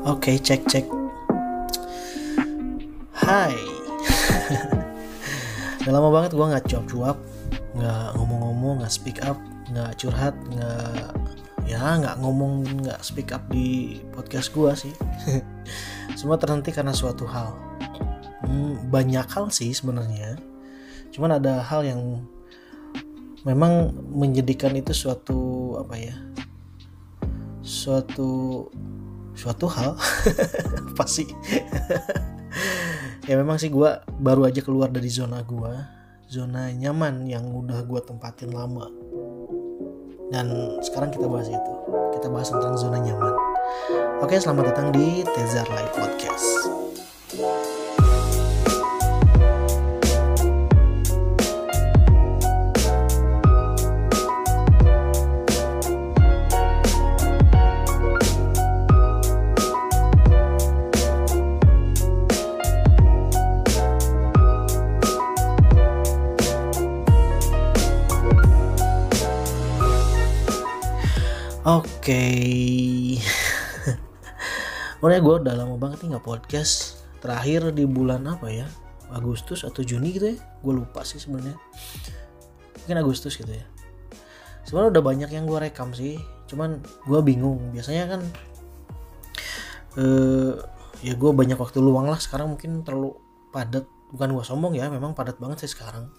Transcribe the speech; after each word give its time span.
Oke, 0.00 0.40
cek 0.40 0.64
cek. 0.64 0.88
Hai. 3.12 3.52
Udah 5.84 5.92
lama 5.92 6.08
banget 6.08 6.32
gue 6.32 6.40
nggak 6.40 6.72
cuap-cuap, 6.72 7.20
nggak 7.76 8.16
ngomong-ngomong, 8.16 8.80
nggak 8.80 8.96
speak 8.96 9.20
up, 9.20 9.36
nggak 9.68 9.92
curhat, 10.00 10.32
nggak 10.56 11.12
ya 11.68 12.00
nggak 12.00 12.16
ngomong, 12.16 12.64
nggak 12.80 12.96
speak 13.04 13.28
up 13.36 13.44
di 13.52 14.00
podcast 14.16 14.56
gue 14.56 14.72
sih. 14.72 14.94
Semua 16.18 16.40
terhenti 16.40 16.72
karena 16.72 16.96
suatu 16.96 17.28
hal. 17.28 17.52
Hmm, 18.48 18.80
banyak 18.88 19.28
hal 19.28 19.52
sih 19.52 19.68
sebenarnya. 19.76 20.40
Cuman 21.12 21.36
ada 21.36 21.60
hal 21.60 21.84
yang 21.84 22.24
memang 23.44 23.92
menjadikan 24.16 24.72
itu 24.72 24.96
suatu 24.96 25.76
apa 25.76 25.94
ya? 26.00 26.16
Suatu 27.60 28.64
suatu 29.34 29.66
hal. 29.70 29.96
Pasti 30.98 31.28
ya 33.30 33.38
memang 33.38 33.62
sih 33.62 33.70
gue 33.70 33.90
baru 34.18 34.48
aja 34.48 34.58
keluar 34.58 34.90
dari 34.90 35.06
zona 35.06 35.38
gue 35.46 35.70
zona 36.30 36.70
nyaman 36.74 37.30
yang 37.30 37.46
udah 37.50 37.82
gue 37.86 38.00
tempatin 38.02 38.50
lama. 38.54 38.86
Dan 40.30 40.78
sekarang 40.82 41.10
kita 41.10 41.26
bahas 41.26 41.50
itu. 41.50 41.72
Kita 42.14 42.30
bahas 42.30 42.50
tentang 42.54 42.78
zona 42.78 43.02
nyaman. 43.02 43.34
Oke 44.22 44.38
selamat 44.38 44.74
datang 44.74 44.88
di 44.94 45.26
Tezar 45.26 45.66
Live 45.70 45.94
Podcast 45.94 46.59
Oke, 72.10 73.22
Udah 75.06 75.22
gue 75.22 75.34
udah 75.46 75.54
lama 75.54 75.78
banget 75.78 76.02
nih 76.02 76.18
nggak 76.18 76.26
podcast. 76.26 77.06
Terakhir 77.22 77.70
di 77.70 77.86
bulan 77.86 78.26
apa 78.26 78.50
ya? 78.50 78.66
Agustus 79.14 79.62
atau 79.62 79.86
Juni 79.86 80.18
gitu 80.18 80.34
ya? 80.34 80.36
Gue 80.58 80.74
lupa 80.74 81.06
sih 81.06 81.22
sebenarnya. 81.22 81.54
Mungkin 82.82 82.98
Agustus 82.98 83.38
gitu 83.38 83.54
ya. 83.54 83.62
Sebenarnya 84.66 84.98
udah 84.98 85.04
banyak 85.06 85.30
yang 85.30 85.46
gue 85.46 85.54
rekam 85.62 85.94
sih. 85.94 86.18
Cuman 86.50 86.82
gue 86.82 87.20
bingung. 87.22 87.70
Biasanya 87.70 88.10
kan 88.10 88.20
eh 89.94 90.58
ya 91.06 91.14
gue 91.14 91.30
banyak 91.30 91.62
waktu 91.62 91.78
luang 91.78 92.10
lah. 92.10 92.18
Sekarang 92.18 92.58
mungkin 92.58 92.82
terlalu 92.82 93.14
padat. 93.54 93.86
Bukan 94.10 94.34
gue 94.34 94.42
sombong 94.42 94.74
ya, 94.74 94.90
memang 94.90 95.14
padat 95.14 95.38
banget 95.38 95.62
sih 95.62 95.78
sekarang. 95.78 96.10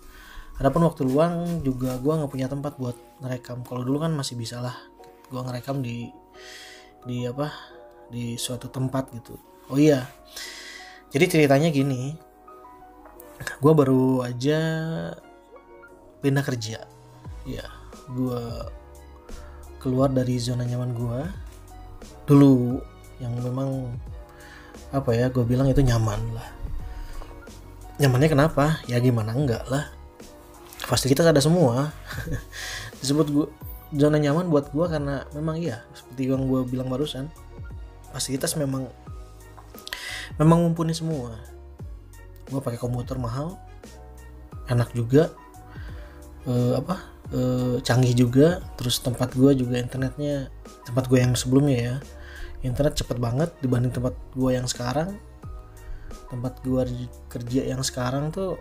Adapun 0.56 0.88
waktu 0.88 1.04
luang 1.04 1.60
juga 1.68 2.00
gue 2.00 2.14
nggak 2.16 2.32
punya 2.32 2.48
tempat 2.48 2.80
buat 2.80 2.96
ngerekam. 3.20 3.68
Kalau 3.68 3.84
dulu 3.84 4.08
kan 4.08 4.16
masih 4.16 4.40
bisa 4.40 4.64
lah 4.64 4.91
gue 5.32 5.40
ngerekam 5.40 5.80
di 5.80 6.12
di 7.08 7.24
apa 7.24 7.48
di 8.12 8.36
suatu 8.36 8.68
tempat 8.68 9.16
gitu. 9.16 9.40
Oh 9.72 9.80
iya 9.80 10.04
jadi 11.12 11.28
ceritanya 11.28 11.72
gini 11.72 12.16
gue 13.42 13.74
baru 13.74 14.28
aja 14.28 14.60
pindah 16.20 16.44
kerja. 16.44 16.84
Ya 17.48 17.66
gue 18.12 18.44
keluar 19.82 20.12
dari 20.12 20.36
zona 20.38 20.68
nyaman 20.68 20.92
gue 20.94 21.20
dulu 22.30 22.80
yang 23.18 23.34
memang 23.42 23.98
apa 24.92 25.10
ya 25.16 25.32
gue 25.32 25.44
bilang 25.48 25.72
itu 25.72 25.80
nyaman 25.80 26.22
lah. 26.36 26.50
Nyamannya 28.00 28.30
kenapa? 28.30 28.82
Ya 28.90 28.98
gimana? 28.98 29.32
Enggak 29.32 29.68
lah. 29.72 29.88
Fasilitas 30.84 31.28
ada 31.28 31.40
semua. 31.40 31.94
Disebut 33.00 33.28
gue 33.32 33.48
zona 33.92 34.18
nyaman 34.18 34.48
buat 34.48 34.72
gue 34.72 34.86
karena 34.88 35.28
memang 35.36 35.60
iya 35.60 35.84
seperti 35.92 36.32
yang 36.32 36.48
gue 36.48 36.64
bilang 36.64 36.88
barusan 36.88 37.28
fasilitas 38.12 38.56
memang 38.60 38.88
memang 40.40 40.64
mumpuni 40.64 40.96
semua. 40.96 41.36
Gue 42.48 42.60
pakai 42.60 42.80
komputer 42.80 43.16
mahal 43.20 43.56
enak 44.68 44.96
juga 44.96 45.32
uh, 46.48 46.80
apa 46.80 46.96
uh, 47.36 47.76
canggih 47.84 48.16
juga 48.16 48.64
terus 48.80 49.04
tempat 49.04 49.36
gue 49.36 49.52
juga 49.56 49.80
internetnya 49.80 50.48
tempat 50.88 51.12
gue 51.12 51.20
yang 51.20 51.36
sebelumnya 51.36 51.78
ya 51.78 51.96
internet 52.62 52.96
cepet 52.96 53.18
banget 53.18 53.50
dibanding 53.60 53.92
tempat 53.92 54.16
gue 54.38 54.52
yang 54.54 54.68
sekarang. 54.70 55.18
Tempat 56.32 56.64
gue 56.64 56.84
kerja 57.28 57.62
yang 57.68 57.84
sekarang 57.84 58.32
tuh 58.32 58.56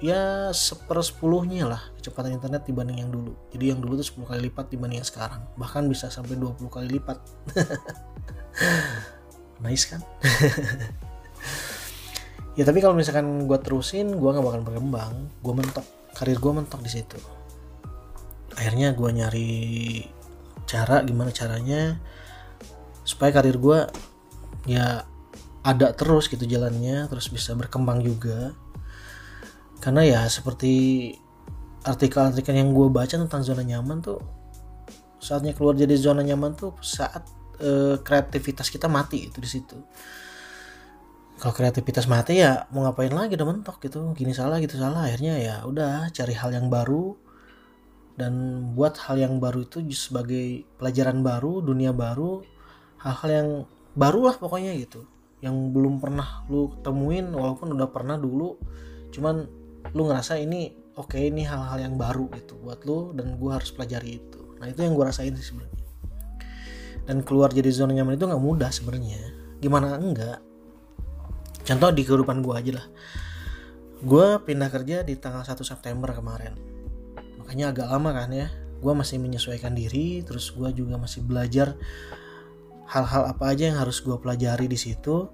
ya 0.00 0.48
sepersepuluhnya 0.50 1.68
lah 1.68 1.82
kecepatan 2.00 2.36
internet 2.36 2.64
dibanding 2.64 3.04
yang 3.04 3.10
dulu. 3.12 3.36
Jadi 3.52 3.64
yang 3.72 3.80
dulu 3.84 4.00
tuh 4.00 4.24
10 4.24 4.30
kali 4.32 4.40
lipat 4.48 4.72
dibanding 4.72 4.98
yang 5.04 5.08
sekarang. 5.08 5.44
Bahkan 5.60 5.84
bisa 5.86 6.08
sampai 6.08 6.40
20 6.40 6.66
kali 6.66 6.88
lipat. 6.98 7.18
Nice 9.64 9.86
kan? 9.88 10.02
Ya 12.58 12.66
tapi 12.66 12.82
kalau 12.82 12.98
misalkan 12.98 13.46
gue 13.46 13.58
terusin 13.62 14.20
gue 14.20 14.30
nggak 14.30 14.44
bakal 14.44 14.60
berkembang. 14.66 15.30
Gue 15.40 15.54
mentok. 15.54 15.86
Karir 16.12 16.36
gue 16.36 16.52
mentok 16.52 16.82
di 16.82 16.90
situ. 16.90 17.16
Akhirnya 18.58 18.92
gue 18.92 19.08
nyari 19.08 19.52
cara 20.66 21.00
gimana 21.06 21.32
caranya 21.32 21.96
supaya 23.06 23.32
karir 23.32 23.56
gue 23.56 23.86
ya 24.68 25.08
ada 25.64 25.86
terus 25.96 26.28
gitu 26.28 26.44
jalannya 26.46 27.10
terus 27.10 27.32
bisa 27.32 27.58
berkembang 27.58 28.04
juga 28.04 28.54
karena 29.80 30.04
ya 30.04 30.20
seperti 30.28 30.72
artikel-artikel 31.82 32.52
yang 32.52 32.76
gue 32.76 32.92
baca 32.92 33.16
tentang 33.16 33.40
zona 33.40 33.64
nyaman 33.64 34.04
tuh 34.04 34.20
saatnya 35.20 35.52
keluar 35.52 35.76
jadi 35.76 35.96
zona 35.96 36.24
nyaman 36.24 36.56
tuh 36.56 36.76
saat 36.80 37.24
e, 37.60 38.00
kreativitas 38.00 38.72
kita 38.72 38.88
mati 38.88 39.28
itu 39.28 39.38
di 39.38 39.48
situ. 39.48 39.76
Kalau 41.40 41.56
kreativitas 41.56 42.04
mati 42.04 42.40
ya 42.40 42.68
mau 42.72 42.84
ngapain 42.84 43.12
lagi 43.12 43.36
udah 43.36 43.48
mentok 43.48 43.80
gitu. 43.84 44.12
Gini 44.16 44.32
salah 44.32 44.60
gitu 44.60 44.76
salah. 44.76 45.08
Akhirnya 45.08 45.40
ya 45.40 45.54
udah 45.64 46.08
cari 46.12 46.36
hal 46.36 46.52
yang 46.52 46.68
baru. 46.68 47.16
Dan 48.16 48.32
buat 48.76 49.00
hal 49.08 49.16
yang 49.16 49.40
baru 49.40 49.64
itu 49.64 49.80
sebagai 49.96 50.68
pelajaran 50.76 51.24
baru 51.24 51.64
dunia 51.64 51.96
baru 51.96 52.44
hal-hal 53.00 53.30
yang 53.32 53.48
baru 53.96 54.28
lah 54.28 54.36
pokoknya 54.36 54.76
gitu. 54.76 55.08
Yang 55.40 55.56
belum 55.72 56.04
pernah 56.04 56.44
lu 56.52 56.76
temuin 56.84 57.32
walaupun 57.32 57.72
udah 57.72 57.88
pernah 57.88 58.20
dulu. 58.20 58.60
Cuman 59.08 59.59
lu 59.92 60.06
ngerasa 60.06 60.38
ini 60.38 60.70
oke 60.96 61.16
okay, 61.16 61.32
ini 61.32 61.46
hal-hal 61.46 61.80
yang 61.80 61.94
baru 61.96 62.30
gitu 62.36 62.58
buat 62.60 62.84
lu 62.84 63.16
dan 63.16 63.36
gue 63.40 63.50
harus 63.50 63.72
pelajari 63.74 64.20
itu. 64.22 64.40
Nah 64.60 64.68
itu 64.68 64.84
yang 64.84 64.94
gue 64.94 65.04
rasain 65.04 65.32
sih 65.34 65.46
sebenarnya. 65.52 65.84
Dan 67.08 67.24
keluar 67.26 67.50
jadi 67.50 67.70
zona 67.72 67.96
nyaman 67.96 68.14
itu 68.14 68.28
nggak 68.28 68.42
mudah 68.44 68.70
sebenarnya. 68.70 69.18
Gimana 69.58 69.98
enggak? 69.98 70.38
Contoh 71.64 71.90
di 71.90 72.02
kehidupan 72.06 72.44
gue 72.44 72.54
aja 72.54 72.72
lah. 72.80 72.86
Gue 74.00 74.40
pindah 74.40 74.72
kerja 74.72 75.04
di 75.04 75.16
tanggal 75.20 75.44
1 75.44 75.60
September 75.60 76.08
kemarin. 76.16 76.56
Makanya 77.40 77.72
agak 77.74 77.86
lama 77.92 78.10
kan 78.14 78.30
ya. 78.32 78.48
Gue 78.80 78.92
masih 78.96 79.20
menyesuaikan 79.20 79.76
diri 79.76 80.24
terus 80.24 80.48
gue 80.56 80.72
juga 80.72 80.96
masih 80.96 81.20
belajar 81.20 81.76
hal-hal 82.90 83.22
apa 83.30 83.54
aja 83.54 83.70
yang 83.70 83.78
harus 83.78 84.02
gue 84.02 84.16
pelajari 84.18 84.66
di 84.66 84.74
situ 84.74 85.30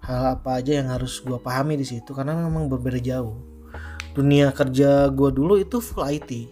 hal 0.00 0.40
apa 0.40 0.62
aja 0.62 0.78
yang 0.78 0.88
harus 0.94 1.18
gue 1.20 1.36
pahami 1.42 1.74
di 1.74 1.82
situ 1.82 2.14
karena 2.14 2.38
memang 2.38 2.70
berbeda 2.70 3.02
jauh 3.02 3.34
dunia 4.16 4.50
kerja 4.50 5.08
gue 5.10 5.30
dulu 5.30 5.58
itu 5.60 5.78
full 5.78 6.02
IT 6.06 6.50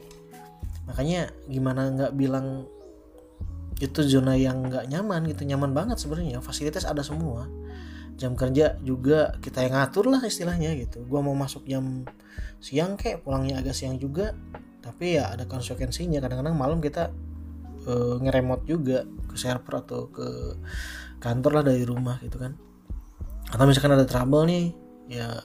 makanya 0.88 1.28
gimana 1.50 1.90
nggak 1.92 2.12
bilang 2.16 2.64
itu 3.78 4.02
zona 4.02 4.34
yang 4.34 4.66
nggak 4.66 4.90
nyaman 4.90 5.22
gitu 5.30 5.46
nyaman 5.46 5.70
banget 5.70 6.02
sebenarnya. 6.02 6.42
Fasilitas 6.42 6.82
ada 6.82 7.02
semua. 7.06 7.46
Jam 8.18 8.34
kerja 8.34 8.74
juga 8.82 9.38
kita 9.38 9.62
yang 9.62 9.78
ngatur 9.78 10.10
lah 10.10 10.18
istilahnya 10.26 10.74
gitu. 10.74 11.06
Gue 11.06 11.20
mau 11.22 11.34
masuk 11.38 11.62
jam 11.70 12.02
siang 12.58 12.98
kayak 12.98 13.22
pulangnya 13.22 13.62
agak 13.62 13.78
siang 13.78 13.94
juga. 14.02 14.34
Tapi 14.82 15.22
ya 15.22 15.30
ada 15.30 15.46
konsekuensinya. 15.46 16.18
Kadang-kadang 16.18 16.58
malam 16.58 16.82
kita 16.82 17.14
e, 17.86 17.92
ngeremot 18.18 18.66
juga 18.66 19.06
ke 19.30 19.38
server 19.38 19.86
atau 19.86 20.10
ke 20.10 20.58
kantor 21.22 21.62
lah 21.62 21.64
dari 21.70 21.86
rumah 21.86 22.18
gitu 22.18 22.42
kan. 22.42 22.58
Atau 23.54 23.70
misalkan 23.70 23.94
ada 23.94 24.06
trouble 24.10 24.42
nih 24.50 24.74
ya 25.06 25.38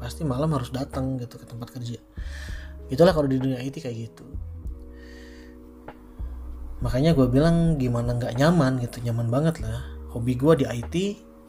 pasti 0.00 0.24
malam 0.24 0.50
harus 0.56 0.72
datang 0.72 1.20
gitu 1.20 1.36
ke 1.36 1.44
tempat 1.44 1.68
kerja. 1.76 2.00
Itulah 2.88 3.12
kalau 3.12 3.28
di 3.28 3.36
dunia 3.36 3.60
IT 3.60 3.84
kayak 3.84 4.10
gitu. 4.10 4.24
Makanya 6.80 7.12
gue 7.12 7.28
bilang 7.28 7.76
gimana 7.76 8.16
nggak 8.16 8.40
nyaman 8.40 8.80
gitu 8.80 9.04
nyaman 9.04 9.28
banget 9.28 9.60
lah. 9.60 9.84
Hobi 10.10 10.34
gue 10.34 10.64
di 10.64 10.66
IT 10.66 10.96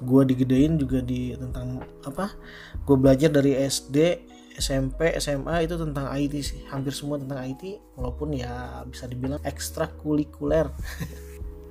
gue 0.02 0.22
digedein 0.28 0.76
juga 0.76 1.00
di 1.00 1.32
tentang 1.40 1.80
apa? 2.04 2.36
Gue 2.84 3.00
belajar 3.00 3.32
dari 3.32 3.56
SD 3.56 4.28
SMP 4.60 5.16
SMA 5.16 5.64
itu 5.64 5.80
tentang 5.80 6.12
IT 6.12 6.36
sih. 6.44 6.62
Hampir 6.68 6.92
semua 6.92 7.16
tentang 7.16 7.40
IT 7.48 7.80
walaupun 7.96 8.36
ya 8.36 8.84
bisa 8.84 9.08
dibilang 9.08 9.40
ekstrakurikuler. 9.48 10.68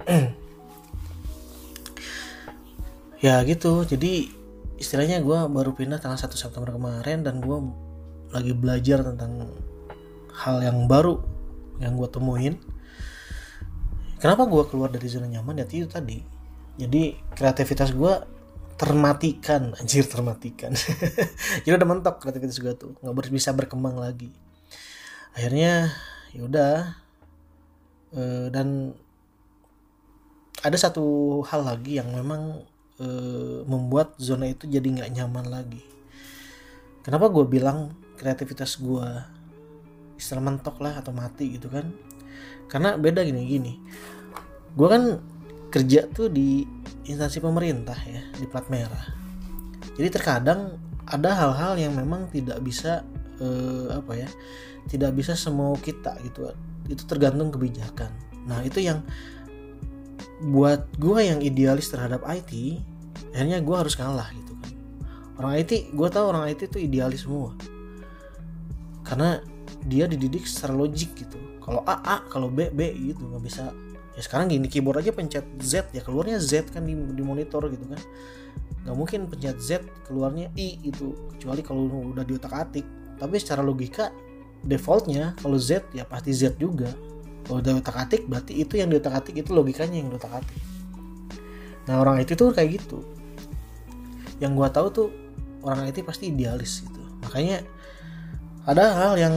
Ya 3.20 3.44
gitu 3.44 3.84
jadi 3.84 4.32
istilahnya 4.80 5.20
gue 5.20 5.38
baru 5.52 5.76
pindah 5.76 6.00
tanggal 6.00 6.16
1 6.16 6.32
September 6.32 6.72
kemarin 6.72 7.20
dan 7.20 7.44
gue 7.44 7.58
lagi 8.32 8.56
belajar 8.56 9.04
tentang 9.04 9.52
hal 10.32 10.64
yang 10.64 10.88
baru 10.88 11.20
yang 11.84 12.00
gue 12.00 12.08
temuin. 12.08 12.56
Kenapa 14.20 14.48
gue 14.48 14.64
keluar 14.72 14.88
dari 14.88 15.04
zona 15.08 15.28
nyaman? 15.28 15.60
Ya 15.60 15.66
itu 15.68 15.88
tadi. 15.88 16.20
Jadi 16.80 17.16
kreativitas 17.36 17.92
gue 17.92 18.14
termatikan. 18.80 19.76
Anjir 19.76 20.08
termatikan. 20.08 20.72
Jadi 21.64 21.72
udah 21.76 21.88
mentok 21.88 22.24
kreativitas 22.24 22.56
gue 22.60 22.72
tuh. 22.72 22.96
Nggak 23.04 23.32
bisa 23.32 23.52
berkembang 23.52 24.00
lagi. 24.00 24.32
Akhirnya 25.36 25.92
ya 26.32 26.40
udah. 26.48 26.74
E, 28.12 28.22
dan 28.52 28.96
ada 30.60 30.76
satu 30.76 31.40
hal 31.48 31.64
lagi 31.64 31.96
yang 31.96 32.12
memang 32.12 32.64
e, 33.00 33.08
membuat 33.64 34.20
zona 34.20 34.52
itu 34.52 34.68
jadi 34.68 34.84
nggak 34.84 35.10
nyaman 35.16 35.48
lagi. 35.48 35.80
Kenapa 37.00 37.32
gue 37.32 37.48
bilang 37.48 37.96
kreativitas 38.20 38.76
gue 38.76 39.08
istilah 40.20 40.44
mentok 40.44 40.76
lah 40.84 41.00
atau 41.00 41.16
mati 41.16 41.56
gitu 41.56 41.72
kan? 41.72 41.88
Karena 42.68 43.00
beda 43.00 43.24
gini 43.24 43.42
gini. 43.48 43.72
Gue 44.76 44.88
kan 44.92 45.02
kerja 45.72 46.04
tuh 46.12 46.28
di 46.28 46.62
instansi 47.08 47.40
pemerintah 47.40 47.96
ya 48.04 48.22
di 48.36 48.44
plat 48.44 48.68
merah. 48.68 49.06
Jadi 49.96 50.08
terkadang 50.12 50.76
ada 51.08 51.34
hal-hal 51.34 51.80
yang 51.80 51.96
memang 51.96 52.28
tidak 52.30 52.60
bisa 52.62 53.02
eh, 53.40 53.88
apa 53.90 54.12
ya 54.14 54.28
tidak 54.92 55.16
bisa 55.16 55.32
semau 55.32 55.74
kita 55.80 56.14
gitu. 56.22 56.52
Itu 56.86 57.08
tergantung 57.08 57.48
kebijakan. 57.48 58.12
Nah 58.44 58.60
itu 58.60 58.84
yang 58.84 59.02
buat 60.40 60.88
gue 60.96 61.20
yang 61.20 61.40
idealis 61.44 61.92
terhadap 61.92 62.24
IT 62.24 62.80
akhirnya 63.30 63.58
gue 63.62 63.76
harus 63.76 63.94
kalah 63.94 64.28
gitu 64.34 64.52
kan. 64.58 64.72
Orang 65.40 65.52
IT 65.56 65.94
gue 65.94 66.08
tahu 66.10 66.24
orang 66.34 66.50
IT 66.50 66.68
itu 66.68 66.78
idealis 66.82 67.24
semua. 67.24 67.54
Karena 69.06 69.40
dia 69.86 70.04
dididik 70.04 70.44
secara 70.44 70.76
logik 70.76 71.16
gitu. 71.16 71.38
Kalau 71.62 71.80
A 71.86 71.96
A 72.02 72.16
kalau 72.28 72.50
B 72.50 72.68
B 72.74 72.90
gitu 73.14 73.22
nggak 73.24 73.42
bisa. 73.42 73.70
Ya 74.18 74.20
sekarang 74.26 74.50
gini 74.50 74.66
keyboard 74.66 75.00
aja 75.00 75.14
pencet 75.14 75.46
Z 75.62 75.94
ya 75.94 76.02
keluarnya 76.02 76.42
Z 76.42 76.74
kan 76.74 76.82
di, 76.84 76.92
di 76.92 77.22
monitor 77.22 77.70
gitu 77.70 77.86
kan. 77.86 78.00
Nggak 78.84 78.96
mungkin 78.96 79.20
pencet 79.30 79.56
Z 79.62 79.70
keluarnya 80.04 80.50
I 80.58 80.82
itu 80.82 81.14
kecuali 81.36 81.62
kalau 81.62 81.86
udah 82.10 82.26
di 82.26 82.34
otak 82.34 82.52
atik. 82.52 82.86
Tapi 83.16 83.36
secara 83.38 83.62
logika 83.62 84.10
defaultnya 84.66 85.38
kalau 85.40 85.56
Z 85.56 85.86
ya 85.94 86.02
pasti 86.04 86.34
Z 86.34 86.58
juga. 86.58 86.90
Kalau 87.46 87.62
udah 87.62 87.80
otak 87.80 87.96
atik 87.96 88.28
berarti 88.28 88.60
itu 88.60 88.76
yang 88.76 88.90
di 88.90 88.98
otak 88.98 89.24
atik 89.24 89.40
itu 89.40 89.54
logikanya 89.54 90.02
yang 90.02 90.10
di 90.12 90.16
otak 90.18 90.42
atik. 90.42 90.60
Nah 91.88 92.02
orang 92.02 92.20
IT 92.20 92.36
tuh 92.36 92.52
kayak 92.52 92.82
gitu 92.82 93.19
yang 94.40 94.56
gue 94.56 94.68
tahu 94.72 94.86
tuh 94.88 95.08
orang 95.62 95.86
IT 95.88 96.02
pasti 96.02 96.32
idealis 96.32 96.82
gitu. 96.84 97.00
Makanya 97.24 97.62
ada 98.64 98.84
hal 98.96 99.14
yang 99.20 99.36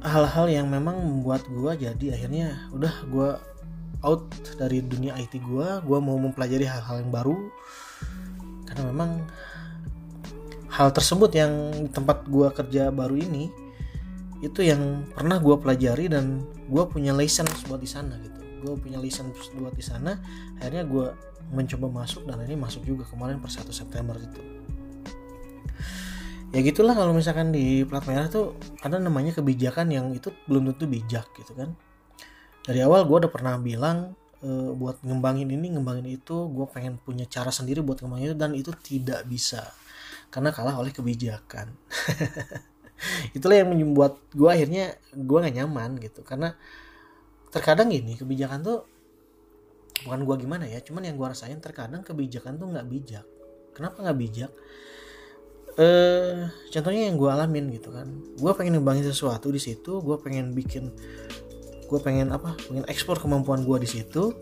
hal-hal 0.00 0.46
yang 0.48 0.66
memang 0.68 0.96
membuat 0.96 1.44
gue 1.48 1.88
jadi 1.88 2.06
akhirnya 2.16 2.68
udah 2.72 2.94
gue 3.08 3.30
out 4.04 4.24
dari 4.56 4.80
dunia 4.80 5.16
IT 5.18 5.42
gue 5.42 5.68
gue 5.84 5.98
mau 6.00 6.16
mempelajari 6.16 6.64
hal-hal 6.64 7.04
yang 7.04 7.12
baru. 7.12 7.36
Karena 8.64 8.82
memang 8.88 9.10
hal 10.72 10.88
tersebut 10.92 11.30
yang 11.36 11.52
di 11.74 11.90
tempat 11.92 12.24
gue 12.28 12.48
kerja 12.52 12.88
baru 12.92 13.16
ini 13.16 13.50
itu 14.38 14.62
yang 14.62 15.02
pernah 15.10 15.42
gue 15.42 15.56
pelajari 15.58 16.06
dan 16.06 16.46
gue 16.70 16.84
punya 16.86 17.10
license 17.10 17.66
buat 17.66 17.82
di 17.82 17.90
sana 17.90 18.14
gitu 18.22 18.38
gue 18.58 18.72
punya 18.76 18.98
license 18.98 19.32
buat 19.56 19.74
di 19.74 19.84
sana 19.84 20.18
akhirnya 20.58 20.84
gue 20.84 21.06
mencoba 21.54 22.04
masuk 22.04 22.28
dan 22.28 22.42
ini 22.44 22.58
masuk 22.58 22.84
juga 22.84 23.08
kemarin 23.08 23.40
per 23.40 23.48
1 23.48 23.70
September 23.72 24.18
gitu 24.18 24.58
ya 26.48 26.60
gitulah 26.64 26.96
kalau 26.96 27.12
misalkan 27.12 27.52
di 27.52 27.84
plat 27.84 28.04
merah 28.08 28.28
tuh 28.28 28.56
ada 28.80 28.96
namanya 28.96 29.36
kebijakan 29.36 29.92
yang 29.92 30.06
itu 30.16 30.32
belum 30.48 30.72
tentu 30.72 30.88
bijak 30.88 31.28
gitu 31.36 31.52
kan. 31.52 31.76
Dari 32.64 32.80
awal 32.84 33.04
gue 33.08 33.16
udah 33.24 33.32
pernah 33.32 33.56
bilang 33.60 34.16
e, 34.40 34.48
buat 34.72 35.00
ngembangin 35.04 35.48
ini 35.48 35.76
ngembangin 35.76 36.08
itu 36.08 36.48
gue 36.52 36.66
pengen 36.68 37.00
punya 37.00 37.28
cara 37.28 37.52
sendiri 37.52 37.84
buat 37.84 38.00
ngembangin 38.00 38.32
itu 38.32 38.36
dan 38.36 38.50
itu 38.56 38.70
tidak 38.80 39.24
bisa 39.28 39.72
karena 40.32 40.52
kalah 40.52 40.76
oleh 40.80 40.92
kebijakan. 40.92 41.72
Itulah 43.36 43.62
yang 43.62 43.72
membuat 43.72 44.20
gue 44.34 44.48
akhirnya 44.48 44.96
gue 45.14 45.38
gak 45.38 45.54
nyaman 45.54 46.00
gitu 46.02 46.24
karena 46.26 46.56
terkadang 47.48 47.88
gini 47.88 48.14
kebijakan 48.16 48.60
tuh 48.60 48.78
bukan 50.06 50.20
gue 50.22 50.36
gimana 50.46 50.64
ya 50.68 50.78
cuman 50.84 51.10
yang 51.10 51.16
gue 51.18 51.26
rasain 51.26 51.58
terkadang 51.58 52.06
kebijakan 52.06 52.60
tuh 52.60 52.70
nggak 52.70 52.86
bijak. 52.86 53.26
Kenapa 53.74 54.02
nggak 54.04 54.18
bijak? 54.18 54.52
Eh 55.78 56.46
contohnya 56.70 57.10
yang 57.10 57.16
gue 57.18 57.30
alamin 57.30 57.70
gitu 57.74 57.90
kan. 57.90 58.06
Gue 58.38 58.52
pengen 58.54 58.78
ngembangin 58.78 59.06
sesuatu 59.06 59.50
di 59.50 59.58
situ 59.58 60.02
gue 60.02 60.16
pengen 60.22 60.54
bikin 60.54 60.90
gue 61.88 61.98
pengen 62.04 62.30
apa 62.30 62.52
pengen 62.68 62.84
ekspor 62.84 63.16
kemampuan 63.16 63.64
gue 63.64 63.78
di 63.80 63.88
situ 63.88 64.34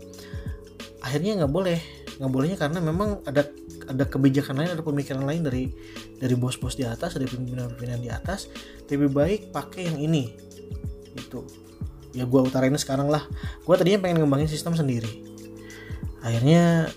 akhirnya 1.01 1.45
nggak 1.45 1.53
boleh. 1.53 1.79
Nggak 2.17 2.31
bolehnya 2.33 2.57
karena 2.57 2.79
memang 2.81 3.21
ada 3.25 3.45
ada 3.87 4.03
kebijakan 4.03 4.61
lain 4.61 4.73
ada 4.75 4.83
pemikiran 4.83 5.23
lain 5.23 5.41
dari 5.45 5.71
dari 6.17 6.35
bos-bos 6.35 6.75
di 6.75 6.83
atas 6.83 7.15
dari 7.15 7.25
pimpinan-pimpinan 7.29 7.97
di 8.01 8.09
atas. 8.13 8.51
Lebih 8.89 9.09
baik 9.09 9.41
pakai 9.53 9.89
yang 9.89 9.97
ini 10.01 10.33
itu 11.17 11.66
ya 12.15 12.23
gue 12.27 12.41
utarain 12.43 12.73
sekarang 12.77 13.07
lah. 13.11 13.25
Gue 13.63 13.75
tadinya 13.75 14.03
pengen 14.07 14.23
ngembangin 14.23 14.51
sistem 14.51 14.77
sendiri. 14.77 15.09
Akhirnya 16.23 16.91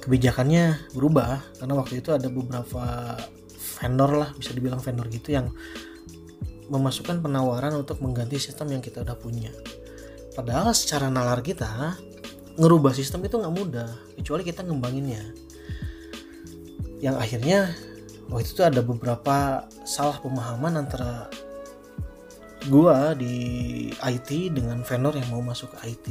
kebijakannya 0.00 0.94
berubah 0.96 1.44
karena 1.60 1.74
waktu 1.76 2.00
itu 2.00 2.10
ada 2.14 2.26
beberapa 2.32 3.16
vendor 3.80 4.10
lah 4.16 4.30
bisa 4.36 4.52
dibilang 4.56 4.80
vendor 4.80 5.08
gitu 5.12 5.32
yang 5.36 5.52
memasukkan 6.70 7.20
penawaran 7.20 7.74
untuk 7.74 7.98
mengganti 7.98 8.38
sistem 8.38 8.78
yang 8.78 8.82
kita 8.84 9.02
udah 9.02 9.18
punya. 9.18 9.50
Padahal 10.32 10.70
secara 10.72 11.10
nalar 11.10 11.42
kita 11.42 11.98
ngerubah 12.56 12.94
sistem 12.94 13.26
itu 13.26 13.40
nggak 13.40 13.54
mudah 13.54 13.90
kecuali 14.14 14.46
kita 14.46 14.62
ngembanginnya. 14.62 15.34
Yang 17.02 17.16
akhirnya 17.16 17.58
waktu 18.30 18.46
itu 18.46 18.62
ada 18.62 18.80
beberapa 18.84 19.66
salah 19.82 20.22
pemahaman 20.22 20.78
antara 20.78 21.26
gua 22.68 23.16
di 23.16 23.88
IT 23.94 24.52
dengan 24.52 24.84
vendor 24.84 25.16
yang 25.16 25.28
mau 25.32 25.40
masuk 25.40 25.72
ke 25.78 25.96
IT 25.96 26.06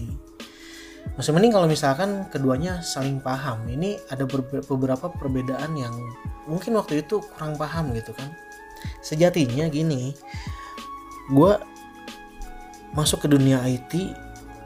masih 1.15 1.32
mending 1.36 1.51
kalau 1.56 1.68
misalkan 1.68 2.27
keduanya 2.32 2.79
saling 2.86 3.20
paham. 3.20 3.65
Ini 3.68 3.98
ada 4.08 4.24
beberapa 4.63 5.10
perbedaan 5.10 5.75
yang 5.75 5.96
mungkin 6.48 6.75
waktu 6.79 7.03
itu 7.03 7.20
kurang 7.20 7.60
paham 7.60 7.91
gitu 7.91 8.15
kan. 8.15 8.32
Sejatinya 9.03 9.68
gini 9.68 10.15
gua 11.34 11.60
masuk 12.96 13.25
ke 13.25 13.27
dunia 13.32 13.60
IT 13.68 14.15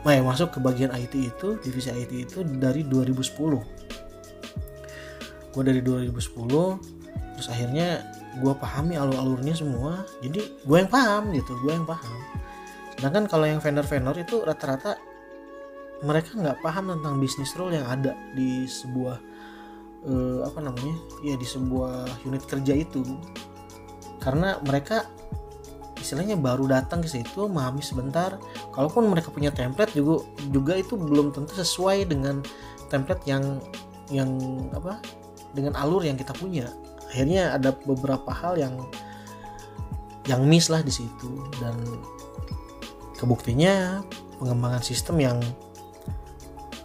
Nah, 0.03 0.19
masuk 0.19 0.51
ke 0.51 0.59
bagian 0.59 0.91
IT 0.91 1.15
itu, 1.15 1.55
divisi 1.63 1.87
IT 1.87 2.11
itu 2.11 2.43
dari 2.43 2.83
2010. 2.83 3.63
Gue 5.55 5.63
dari 5.63 5.79
2010, 5.79 6.75
terus 7.39 7.47
akhirnya 7.47 8.03
gue 8.39 8.53
pahami 8.57 8.97
alur-alurnya 8.97 9.53
semua. 9.53 10.07
Jadi 10.23 10.41
gue 10.65 10.77
yang 10.77 10.89
paham 10.89 11.33
gitu, 11.35 11.53
gue 11.61 11.71
yang 11.73 11.85
paham. 11.85 12.17
Sedangkan 12.97 13.25
kalau 13.29 13.45
yang 13.45 13.59
vendor-vendor 13.59 14.15
itu 14.17 14.41
rata-rata 14.41 14.97
mereka 16.03 16.35
nggak 16.35 16.59
paham 16.59 16.91
tentang 16.99 17.15
bisnis 17.21 17.55
rule 17.55 17.75
yang 17.75 17.87
ada 17.87 18.17
di 18.35 18.67
sebuah 18.67 19.17
uh, 20.07 20.39
apa 20.47 20.59
namanya, 20.59 20.95
ya 21.23 21.35
di 21.37 21.47
sebuah 21.47 22.25
unit 22.27 22.43
kerja 22.49 22.73
itu. 22.73 23.03
Karena 24.19 24.57
mereka 24.63 25.07
istilahnya 26.03 26.35
baru 26.35 26.67
datang 26.67 26.99
ke 26.99 27.07
situ 27.07 27.47
memahami 27.47 27.79
sebentar 27.79 28.35
kalaupun 28.75 29.07
mereka 29.07 29.31
punya 29.31 29.55
template 29.55 29.95
juga 29.95 30.27
juga 30.51 30.75
itu 30.75 30.99
belum 30.99 31.31
tentu 31.31 31.55
sesuai 31.55 32.11
dengan 32.11 32.43
template 32.91 33.23
yang 33.23 33.63
yang 34.11 34.35
apa 34.75 34.99
dengan 35.55 35.79
alur 35.79 36.03
yang 36.03 36.19
kita 36.19 36.35
punya 36.35 36.67
akhirnya 37.13 37.53
ada 37.53 37.77
beberapa 37.85 38.33
hal 38.33 38.57
yang 38.57 38.73
yang 40.25 40.41
miss 40.49 40.73
lah 40.73 40.81
di 40.81 40.89
situ. 40.89 41.45
Dan 41.61 41.77
kebuktinya 43.21 44.01
pengembangan 44.41 44.81
sistem 44.81 45.21
yang 45.21 45.37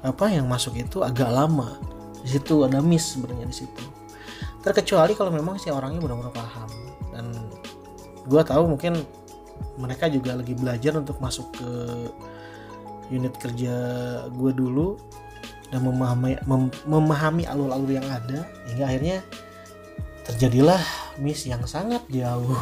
apa 0.05 0.29
yang 0.29 0.45
masuk 0.45 0.77
itu 0.77 1.01
agak 1.01 1.33
lama. 1.33 1.81
Di 2.21 2.37
situ 2.37 2.61
ada 2.69 2.85
miss 2.85 3.17
sebenarnya 3.17 3.49
di 3.49 3.57
situ. 3.57 3.85
Terkecuali 4.61 5.17
kalau 5.17 5.33
memang 5.33 5.57
si 5.57 5.73
orangnya 5.73 6.05
benar-benar 6.05 6.37
paham. 6.37 6.71
Dan 7.09 7.33
gue 8.29 8.43
tahu 8.45 8.69
mungkin 8.69 9.01
mereka 9.81 10.13
juga 10.13 10.37
lagi 10.37 10.53
belajar 10.53 10.93
untuk 11.01 11.17
masuk 11.25 11.49
ke 11.57 11.71
unit 13.09 13.33
kerja 13.41 13.75
gue 14.29 14.53
dulu 14.53 15.01
dan 15.73 15.85
memahami 15.85 16.37
mem, 16.45 16.69
memahami 16.85 17.45
alur-alur 17.49 17.89
yang 17.89 18.05
ada 18.05 18.45
hingga 18.69 18.85
akhirnya 18.85 19.19
terjadilah 20.29 20.81
miss 21.19 21.49
yang 21.49 21.65
sangat 21.65 22.05
jauh. 22.13 22.57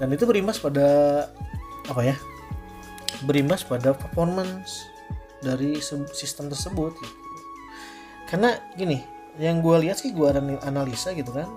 Dan 0.00 0.08
itu 0.10 0.24
berimbas 0.26 0.58
pada 0.58 0.88
apa 1.90 2.02
ya 2.02 2.16
berimbas 3.26 3.62
pada 3.66 3.94
performance 3.94 4.86
dari 5.42 5.78
sistem 6.14 6.46
tersebut 6.46 6.94
gitu. 6.94 7.16
karena 8.30 8.58
gini 8.78 9.02
yang 9.38 9.58
gue 9.62 9.76
lihat 9.82 9.98
sih 9.98 10.14
gue 10.14 10.26
analisa 10.62 11.10
gitu 11.14 11.34
kan 11.34 11.50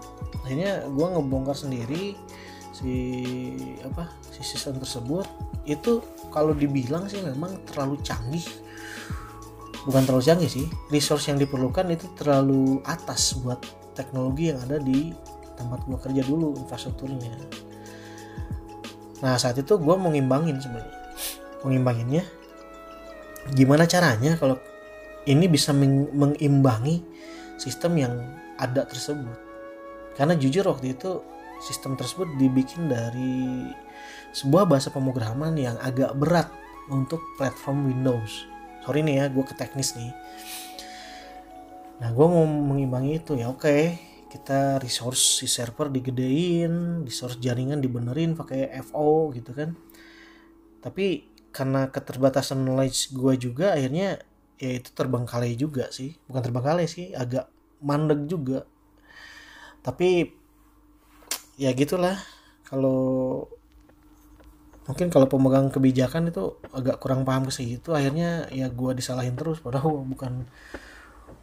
akhirnya 0.45 0.85
gue 0.89 1.05
ngebongkar 1.05 1.57
sendiri 1.57 2.17
si 2.75 2.93
apa 3.87 4.11
si 4.35 4.43
sistem 4.43 4.77
tersebut. 4.83 5.23
Itu 5.63 6.03
kalau 6.29 6.51
dibilang 6.51 7.07
sih 7.07 7.23
memang 7.23 7.63
terlalu 7.71 7.97
canggih 8.03 8.43
bukan 9.85 10.01
terlalu 10.03 10.23
canggih 10.25 10.51
sih. 10.51 10.65
Resource 10.89 11.29
yang 11.29 11.37
diperlukan 11.37 11.85
itu 11.93 12.09
terlalu 12.17 12.81
atas 12.83 13.37
buat 13.39 13.61
teknologi 13.93 14.51
yang 14.51 14.59
ada 14.65 14.81
di 14.81 15.13
tempat 15.55 15.87
gue 15.87 15.97
kerja 16.01 16.21
dulu 16.25 16.57
infrastrukturnya. 16.59 17.31
Nah 19.23 19.39
saat 19.39 19.55
itu 19.55 19.79
gue 19.79 19.95
mau 19.95 20.11
ngimbangin 20.11 20.59
sebenarnya. 20.59 20.99
Mengimbanginnya 21.63 22.23
gimana 23.53 23.85
caranya 23.85 24.37
kalau 24.37 24.57
ini 25.25 25.49
bisa 25.49 25.73
mengimbangi 25.73 27.01
sistem 27.57 27.97
yang 27.97 28.13
ada 28.59 28.85
tersebut? 28.85 29.37
Karena 30.13 30.35
jujur 30.35 30.67
waktu 30.67 30.93
itu 30.93 31.23
sistem 31.63 31.95
tersebut 31.95 32.27
dibikin 32.35 32.91
dari 32.91 33.71
sebuah 34.35 34.67
bahasa 34.67 34.91
pemrograman 34.91 35.55
yang 35.55 35.79
agak 35.79 36.11
berat 36.19 36.51
untuk 36.91 37.23
platform 37.39 37.89
Windows 37.89 38.54
sorry 38.85 39.01
nih 39.01 39.19
ya 39.19 39.25
gue 39.33 39.41
ke 39.41 39.57
teknis 39.57 39.97
nih. 39.97 40.13
Nah 41.99 42.13
gue 42.13 42.25
mau 42.29 42.45
mengimbangi 42.45 43.17
itu 43.17 43.33
ya 43.33 43.49
oke. 43.49 43.65
Okay 43.65 43.81
kita 44.35 44.83
resource 44.83 45.39
si 45.39 45.47
server 45.47 45.87
digedein 45.87 47.07
resource 47.07 47.39
jaringan 47.39 47.79
dibenerin 47.79 48.35
pakai 48.35 48.67
FO 48.83 49.31
gitu 49.31 49.55
kan. 49.55 49.71
Tapi 50.83 51.31
karena 51.55 51.87
keterbatasan 51.87 52.59
knowledge 52.59 53.15
gue 53.15 53.39
juga 53.39 53.79
akhirnya 53.79 54.19
ya 54.59 54.71
itu 54.75 54.91
terbengkalai 54.91 55.55
juga 55.55 55.87
sih. 55.95 56.19
Bukan 56.27 56.43
terbengkalai 56.43 56.83
sih 56.83 57.15
agak 57.15 57.47
mandek 57.79 58.27
juga. 58.27 58.67
Tapi 59.79 60.27
ya 61.55 61.71
gitulah. 61.71 62.19
Kalau 62.67 63.47
mungkin 64.85 65.09
kalau 65.09 65.25
pemegang 65.25 65.73
kebijakan 65.73 66.29
itu 66.29 66.61
agak 66.69 67.01
kurang 67.01 67.25
paham 67.25 67.49
ke 67.49 67.53
situ 67.53 67.89
akhirnya 67.93 68.45
ya 68.53 68.69
gue 68.69 68.91
disalahin 68.93 69.33
terus 69.33 69.57
padahal 69.61 70.05
bukan 70.05 70.45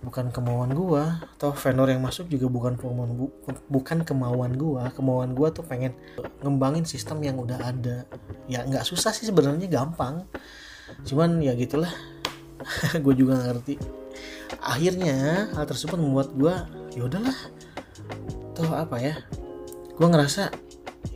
bukan 0.03 0.35
kemauan 0.35 0.75
gua. 0.75 1.23
Atau 1.39 1.55
vendor 1.55 1.89
yang 1.89 2.03
masuk 2.03 2.27
juga 2.29 2.51
bukan 2.51 2.75
kemauan 2.75 3.15
bu, 3.15 3.27
bukan 3.71 4.03
kemauan 4.03 4.53
gua. 4.59 4.91
Kemauan 4.93 5.33
gua 5.33 5.55
tuh 5.55 5.65
pengen 5.65 5.95
ngembangin 6.43 6.85
sistem 6.85 7.23
yang 7.23 7.39
udah 7.39 7.59
ada. 7.63 8.05
Ya 8.51 8.67
nggak 8.67 8.85
susah 8.85 9.15
sih 9.15 9.25
sebenarnya 9.31 9.71
gampang. 9.71 10.27
Cuman 11.07 11.41
ya 11.41 11.55
gitulah. 11.57 11.91
Gue 13.03 13.19
juga 13.19 13.43
gak 13.43 13.49
ngerti. 13.51 13.75
Akhirnya 14.63 15.51
hal 15.51 15.67
tersebut 15.67 15.99
membuat 15.99 16.31
gue 16.31 16.55
ya 16.95 17.11
udahlah. 17.11 17.35
Tuh 18.55 18.71
apa 18.71 19.03
ya? 19.03 19.19
Gue 19.99 20.07
ngerasa 20.07 20.55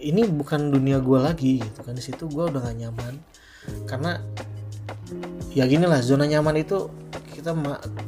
ini 0.07 0.23
bukan 0.27 0.71
dunia 0.71 1.03
gue 1.03 1.19
lagi 1.19 1.59
gitu 1.59 1.81
kan. 1.83 1.95
Di 1.99 2.05
situ 2.05 2.31
gue 2.31 2.45
udah 2.47 2.63
gak 2.63 2.77
nyaman. 2.79 3.15
Karena 3.91 4.23
ya 5.51 5.67
gini 5.67 5.89
lah 5.89 5.99
zona 5.99 6.27
nyaman 6.31 6.63
itu 6.63 6.87
kita 7.35 7.51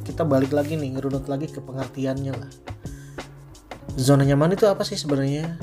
kita 0.07 0.23
balik 0.23 0.55
lagi 0.55 0.79
nih 0.79 0.95
ngerunut 0.95 1.27
lagi 1.27 1.51
ke 1.51 1.59
pengertiannya 1.59 2.33
lah. 2.33 2.51
Zona 3.99 4.23
nyaman 4.23 4.55
itu 4.55 4.63
apa 4.65 4.87
sih 4.87 4.95
sebenarnya? 4.95 5.59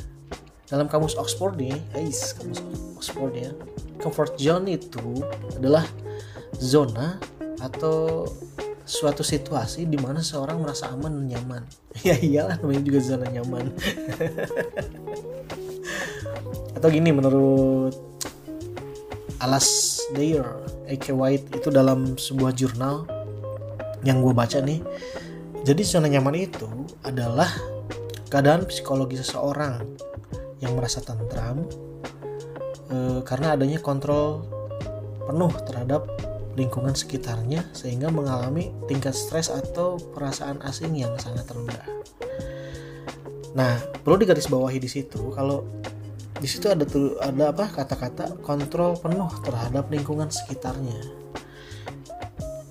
Dalam 0.66 0.90
kamus 0.90 1.16
Oxford 1.16 1.56
nih 1.56 1.78
guys 1.94 2.34
kamus 2.34 2.60
Oxford 2.98 3.32
ya 3.38 3.54
comfort 4.00 4.36
zone 4.38 4.76
itu 4.76 5.24
adalah 5.56 5.82
zona 6.58 7.18
atau 7.58 8.28
suatu 8.86 9.26
situasi 9.26 9.90
di 9.90 9.98
mana 9.98 10.22
seorang 10.22 10.62
merasa 10.62 10.94
aman 10.94 11.10
dan 11.10 11.26
nyaman. 11.36 11.62
Ya 12.04 12.12
iyalah 12.12 12.60
namanya 12.60 12.84
juga 12.84 13.00
zona 13.00 13.24
nyaman 13.32 13.72
atau 16.76 16.88
gini 16.92 17.08
menurut 17.10 17.96
Alas 19.40 19.98
Dayer 20.12 20.44
A.K. 20.86 21.16
White 21.16 21.56
itu 21.56 21.68
dalam 21.72 22.20
sebuah 22.20 22.52
jurnal 22.52 23.08
yang 24.04 24.20
gue 24.20 24.36
baca 24.36 24.60
nih 24.60 24.84
jadi 25.64 25.82
zona 25.82 26.06
nyaman 26.06 26.36
itu 26.36 26.68
adalah 27.02 27.48
keadaan 28.28 28.68
psikologi 28.68 29.18
seseorang 29.18 29.82
yang 30.60 30.76
merasa 30.76 31.02
tentram 31.02 31.64
e, 32.92 33.24
karena 33.26 33.56
adanya 33.56 33.80
kontrol 33.82 34.46
penuh 35.26 35.52
terhadap 35.66 36.06
lingkungan 36.56 36.96
sekitarnya 36.96 37.68
sehingga 37.76 38.08
mengalami 38.08 38.72
tingkat 38.88 39.12
stres 39.12 39.52
atau 39.52 40.00
perasaan 40.16 40.62
asing 40.64 40.96
yang 40.96 41.12
sangat 41.20 41.44
rendah. 41.52 41.84
Nah, 43.52 43.76
perlu 44.00 44.24
digarisbawahi 44.24 44.80
di 44.80 44.88
situ 44.88 45.32
kalau 45.36 45.64
di 46.36 46.48
situ 46.48 46.68
ada 46.68 46.84
tuh 46.84 47.16
ada 47.18 47.52
apa 47.52 47.68
kata-kata 47.70 48.40
kontrol 48.44 48.96
penuh 49.00 49.28
terhadap 49.44 49.88
lingkungan 49.88 50.28
sekitarnya. 50.28 50.96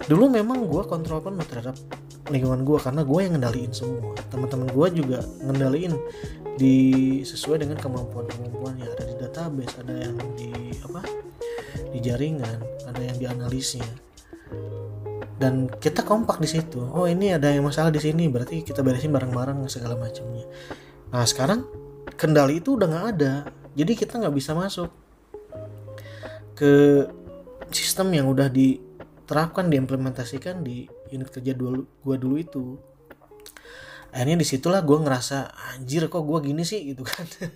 Dulu 0.06 0.30
memang 0.30 0.70
gue 0.70 0.84
kontrol 0.86 1.22
penuh 1.22 1.46
terhadap 1.50 1.74
lingkungan 2.30 2.62
gue 2.62 2.78
karena 2.78 3.02
gue 3.02 3.20
yang 3.22 3.34
ngendaliin 3.38 3.74
semua. 3.74 4.14
Teman-teman 4.30 4.70
gue 4.70 4.88
juga 5.02 5.20
ngendaliin 5.42 5.94
di 6.56 6.76
sesuai 7.26 7.68
dengan 7.68 7.78
kemampuan-kemampuan 7.82 8.80
yang 8.80 8.90
ada 8.96 9.04
di 9.12 9.16
database 9.20 9.76
ada 9.84 9.92
yang 9.92 10.16
di 10.40 10.72
apa 10.88 11.04
di 11.92 12.00
jaringan 12.00 12.64
ada 12.88 13.02
yang 13.04 13.18
di 13.20 13.28
analisnya 13.28 13.84
dan 15.36 15.68
kita 15.68 16.00
kompak 16.08 16.40
di 16.40 16.48
situ. 16.48 16.80
Oh 16.96 17.04
ini 17.04 17.36
ada 17.36 17.52
yang 17.52 17.68
masalah 17.68 17.92
di 17.92 18.00
sini 18.00 18.32
berarti 18.32 18.64
kita 18.64 18.80
beresin 18.80 19.12
bareng-bareng 19.12 19.68
segala 19.68 20.00
macamnya. 20.00 20.48
Nah 21.12 21.28
sekarang 21.28 21.68
kendali 22.14 22.62
itu 22.62 22.78
udah 22.78 22.86
nggak 22.86 23.08
ada. 23.18 23.34
Jadi 23.74 23.98
kita 23.98 24.22
nggak 24.22 24.36
bisa 24.38 24.54
masuk 24.54 24.94
ke 26.56 27.04
sistem 27.74 28.14
yang 28.16 28.30
udah 28.30 28.48
di 28.48 28.80
terapkan 29.26 29.68
diimplementasikan 29.68 30.62
di 30.62 30.86
unit 31.12 31.34
kerja 31.34 31.58
dulu 31.58 31.84
gue 32.06 32.16
dulu 32.22 32.36
itu. 32.38 32.64
Akhirnya 34.14 34.40
di 34.40 34.48
situlah 34.48 34.86
gue 34.86 34.96
ngerasa 34.96 35.52
anjir 35.76 36.08
kok 36.08 36.24
gue 36.24 36.40
gini 36.46 36.64
sih? 36.64 36.94
Gitu 36.94 37.04
kan. 37.04 37.26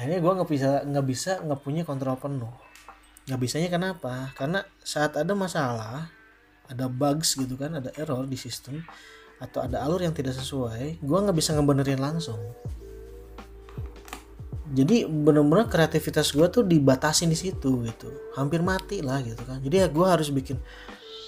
Akhirnya 0.00 0.18
gue 0.18 0.32
nggak 0.32 0.50
bisa 0.50 0.82
nggak 0.82 1.06
bisa 1.06 1.32
nggak 1.44 1.60
punya 1.62 1.86
kontrol 1.86 2.18
penuh. 2.18 2.50
Nggak 3.28 3.40
bisanya 3.44 3.68
kenapa? 3.70 4.32
Karena 4.34 4.64
saat 4.82 5.14
ada 5.14 5.36
masalah 5.36 6.18
ada 6.68 6.86
bugs 6.86 7.36
gitu 7.36 7.56
kan 7.56 7.80
ada 7.80 7.90
error 7.96 8.28
di 8.28 8.36
sistem 8.36 8.84
atau 9.38 9.62
ada 9.62 9.86
alur 9.86 10.02
yang 10.02 10.14
tidak 10.14 10.34
sesuai 10.34 10.98
gue 10.98 11.18
nggak 11.18 11.36
bisa 11.36 11.54
ngebenerin 11.54 12.02
langsung. 12.02 12.38
Jadi 14.68 15.08
bener-bener 15.08 15.64
kreativitas 15.64 16.28
gue 16.36 16.44
tuh 16.52 16.60
dibatasin 16.60 17.32
di 17.32 17.38
situ 17.38 17.80
gitu. 17.88 18.12
Hampir 18.36 18.60
mati 18.60 19.00
lah 19.00 19.24
gitu 19.24 19.40
kan. 19.48 19.64
Jadi 19.64 19.80
ya 19.80 19.88
gue 19.88 20.04
harus 20.04 20.28
bikin 20.28 20.60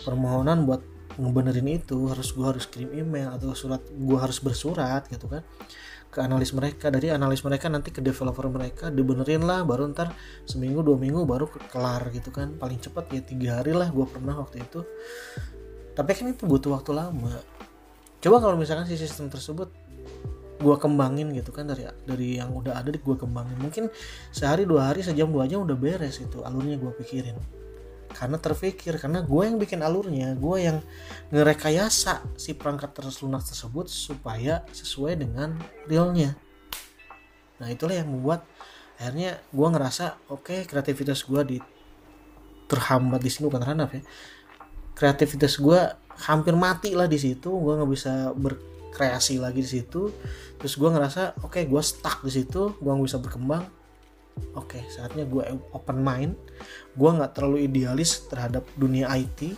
permohonan 0.04 0.68
buat 0.68 0.84
ngebenerin 1.16 1.80
itu. 1.80 2.04
Harus 2.12 2.36
gue 2.36 2.44
harus 2.44 2.68
kirim 2.68 2.92
email 2.92 3.32
atau 3.32 3.56
surat 3.56 3.80
gue 3.88 4.18
harus 4.20 4.44
bersurat 4.44 5.08
gitu 5.08 5.24
kan 5.24 5.40
ke 6.12 6.20
analis 6.20 6.52
mereka. 6.52 6.92
Dari 6.92 7.08
analis 7.08 7.40
mereka 7.40 7.72
nanti 7.72 7.88
ke 7.88 8.04
developer 8.04 8.44
mereka 8.52 8.92
dibenerin 8.92 9.40
lah 9.48 9.64
baru 9.64 9.88
ntar 9.88 10.12
seminggu 10.44 10.84
dua 10.84 11.00
minggu 11.00 11.24
baru 11.24 11.48
kelar 11.48 12.12
gitu 12.12 12.28
kan. 12.28 12.60
Paling 12.60 12.76
cepat 12.76 13.08
ya 13.08 13.24
tiga 13.24 13.64
hari 13.64 13.72
lah 13.72 13.88
gue 13.88 14.04
pernah 14.04 14.36
waktu 14.36 14.60
itu. 14.60 14.84
Tapi 15.96 16.12
kan 16.12 16.28
itu 16.28 16.44
butuh 16.44 16.76
waktu 16.76 16.92
lama 16.92 17.40
coba 18.20 18.36
kalau 18.38 18.56
misalkan 18.60 18.84
si 18.84 19.00
sistem 19.00 19.32
tersebut 19.32 19.72
gue 20.60 20.76
kembangin 20.76 21.32
gitu 21.32 21.50
kan 21.56 21.64
dari 21.64 21.88
dari 22.04 22.36
yang 22.36 22.52
udah 22.52 22.76
ada 22.76 22.92
di 22.92 23.00
gue 23.00 23.16
kembangin. 23.16 23.56
Mungkin 23.56 23.88
sehari 24.30 24.68
dua 24.68 24.92
hari 24.92 25.00
sejam 25.00 25.32
dua 25.32 25.48
jam 25.48 25.64
udah 25.64 25.74
beres 25.74 26.20
itu 26.20 26.44
alurnya 26.44 26.76
gue 26.76 26.92
pikirin. 27.00 27.36
Karena 28.12 28.36
terpikir 28.36 29.00
karena 29.00 29.24
gue 29.24 29.42
yang 29.46 29.56
bikin 29.56 29.80
alurnya 29.80 30.36
gue 30.36 30.56
yang 30.60 30.78
ngerekayasa 31.32 32.36
si 32.36 32.52
perangkat 32.52 32.92
terus 32.92 33.24
lunak 33.24 33.40
tersebut 33.40 33.88
supaya 33.88 34.60
sesuai 34.68 35.16
dengan 35.16 35.56
realnya. 35.88 36.36
Nah 37.56 37.72
itulah 37.72 37.96
yang 37.96 38.12
membuat 38.12 38.44
akhirnya 39.00 39.40
gue 39.48 39.68
ngerasa 39.72 40.28
oke 40.28 40.44
okay, 40.44 40.60
kreativitas 40.68 41.24
gue 41.24 41.56
di 41.56 41.58
terhambat 42.68 43.24
di 43.24 43.30
sini 43.32 43.48
bukan 43.48 43.64
terhambat 43.64 43.96
ya. 43.96 44.02
Kreativitas 44.92 45.56
gue 45.56 45.80
hampir 46.26 46.52
mati 46.56 46.92
lah 46.92 47.08
di 47.08 47.16
situ 47.16 47.48
gue 47.48 47.72
nggak 47.76 47.90
bisa 47.90 48.34
ber 48.36 48.58
kreasi 48.90 49.38
lagi 49.38 49.62
di 49.62 49.70
situ. 49.70 50.10
Terus 50.58 50.74
gue 50.76 50.88
ngerasa 50.90 51.40
oke 51.46 51.56
okay, 51.56 51.64
gue 51.70 51.82
stuck 51.82 52.26
di 52.26 52.32
situ 52.34 52.74
gue 52.76 52.90
nggak 52.90 53.06
bisa 53.06 53.22
berkembang. 53.22 53.64
Oke 54.56 54.80
okay, 54.80 54.82
saatnya 54.90 55.24
gue 55.24 55.42
open 55.72 55.98
mind. 56.02 56.34
Gue 56.98 57.10
nggak 57.14 57.38
terlalu 57.38 57.70
idealis 57.70 58.26
terhadap 58.26 58.66
dunia 58.74 59.08
IT 59.14 59.54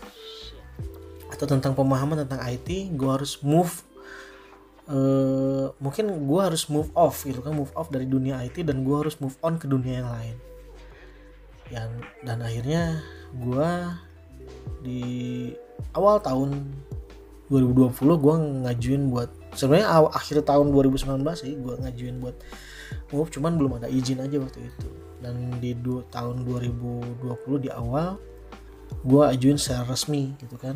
atau 1.33 1.49
tentang 1.49 1.73
pemahaman 1.73 2.29
tentang 2.29 2.45
IT 2.45 2.93
gue 2.93 3.09
harus 3.09 3.41
move 3.41 3.73
uh, 4.93 5.73
mungkin 5.81 6.13
gue 6.29 6.41
harus 6.45 6.69
move 6.69 6.93
off 6.93 7.25
gitu 7.25 7.41
kan 7.41 7.57
move 7.57 7.73
off 7.73 7.89
dari 7.89 8.05
dunia 8.05 8.37
IT 8.45 8.69
dan 8.69 8.85
gue 8.85 8.97
harus 8.97 9.17
move 9.17 9.35
on 9.41 9.57
ke 9.57 9.65
dunia 9.65 10.05
yang 10.05 10.11
lain. 10.13 10.37
Yang 11.73 11.91
dan 12.21 12.39
akhirnya 12.45 12.83
gue 13.33 13.71
di 14.85 15.03
awal 15.95 16.23
tahun 16.23 16.63
2020 17.53 17.93
gue 18.17 18.35
ngajuin 18.65 19.03
buat 19.13 19.29
sebenarnya 19.53 20.09
akhir 20.09 20.49
tahun 20.49 20.73
2019 20.73 21.21
sih 21.37 21.53
gue 21.61 21.75
ngajuin 21.85 22.17
buat 22.17 22.37
move 23.13 23.29
cuman 23.29 23.61
belum 23.61 23.73
ada 23.81 23.89
izin 23.93 24.25
aja 24.25 24.41
waktu 24.41 24.73
itu. 24.73 24.89
Dan 25.21 25.61
di 25.61 25.77
du 25.77 26.03
tahun 26.09 26.49
2020 26.49 27.65
di 27.65 27.71
awal 27.71 28.17
gue 29.05 29.23
ajuin 29.29 29.61
secara 29.61 29.93
resmi 29.93 30.33
gitu 30.41 30.57
kan. 30.57 30.75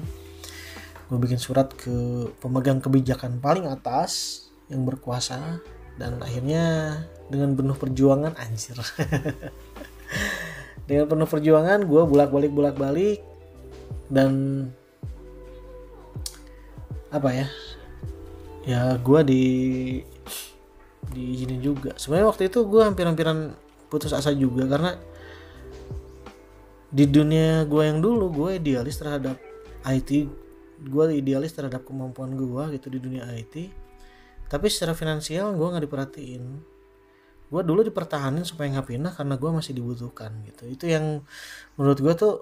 Gue 1.08 1.18
bikin 1.22 1.40
surat 1.40 1.72
ke 1.72 2.28
pemegang 2.44 2.84
kebijakan 2.84 3.40
paling 3.40 3.64
atas 3.70 4.44
yang 4.68 4.84
berkuasa 4.84 5.62
dan 5.96 6.20
akhirnya 6.20 6.98
dengan 7.32 7.56
penuh 7.56 7.76
perjuangan 7.76 8.36
anjir. 8.36 8.76
Dengan 10.86 11.10
penuh 11.10 11.26
perjuangan 11.26 11.82
gue 11.82 12.02
bolak 12.06 12.30
balik 12.30 12.54
bolak 12.54 12.78
balik 12.78 13.18
dan 14.06 14.30
apa 17.18 17.30
ya? 17.32 17.46
Ya 18.66 18.80
gue 18.98 19.20
di 19.26 19.44
diizinin 21.10 21.62
juga. 21.62 21.94
Sebenarnya 21.96 22.28
waktu 22.28 22.42
itu 22.50 22.66
gue 22.66 22.82
hampir-hampiran 22.82 23.54
putus 23.86 24.10
asa 24.10 24.34
juga 24.34 24.66
karena 24.66 24.98
di 26.90 27.04
dunia 27.06 27.66
gue 27.66 27.82
yang 27.82 27.98
dulu 28.02 28.30
gue 28.32 28.50
idealis 28.62 28.98
terhadap 28.98 29.36
IT 29.86 30.10
gue 30.76 31.04
idealis 31.14 31.54
terhadap 31.56 31.82
kemampuan 31.88 32.36
gue 32.36 32.78
gitu 32.78 32.92
di 32.92 32.98
dunia 33.00 33.26
IT 33.32 33.72
tapi 34.46 34.70
secara 34.70 34.94
finansial 34.94 35.54
gue 35.58 35.66
nggak 35.66 35.84
diperhatiin. 35.90 36.44
Gue 37.46 37.62
dulu 37.62 37.82
dipertahanin 37.86 38.46
supaya 38.46 38.70
nggak 38.78 38.88
pindah 38.90 39.12
karena 39.14 39.34
gue 39.38 39.50
masih 39.50 39.72
dibutuhkan 39.74 40.30
gitu. 40.46 40.66
Itu 40.70 40.86
yang 40.86 41.22
menurut 41.78 41.98
gue 41.98 42.14
tuh 42.14 42.34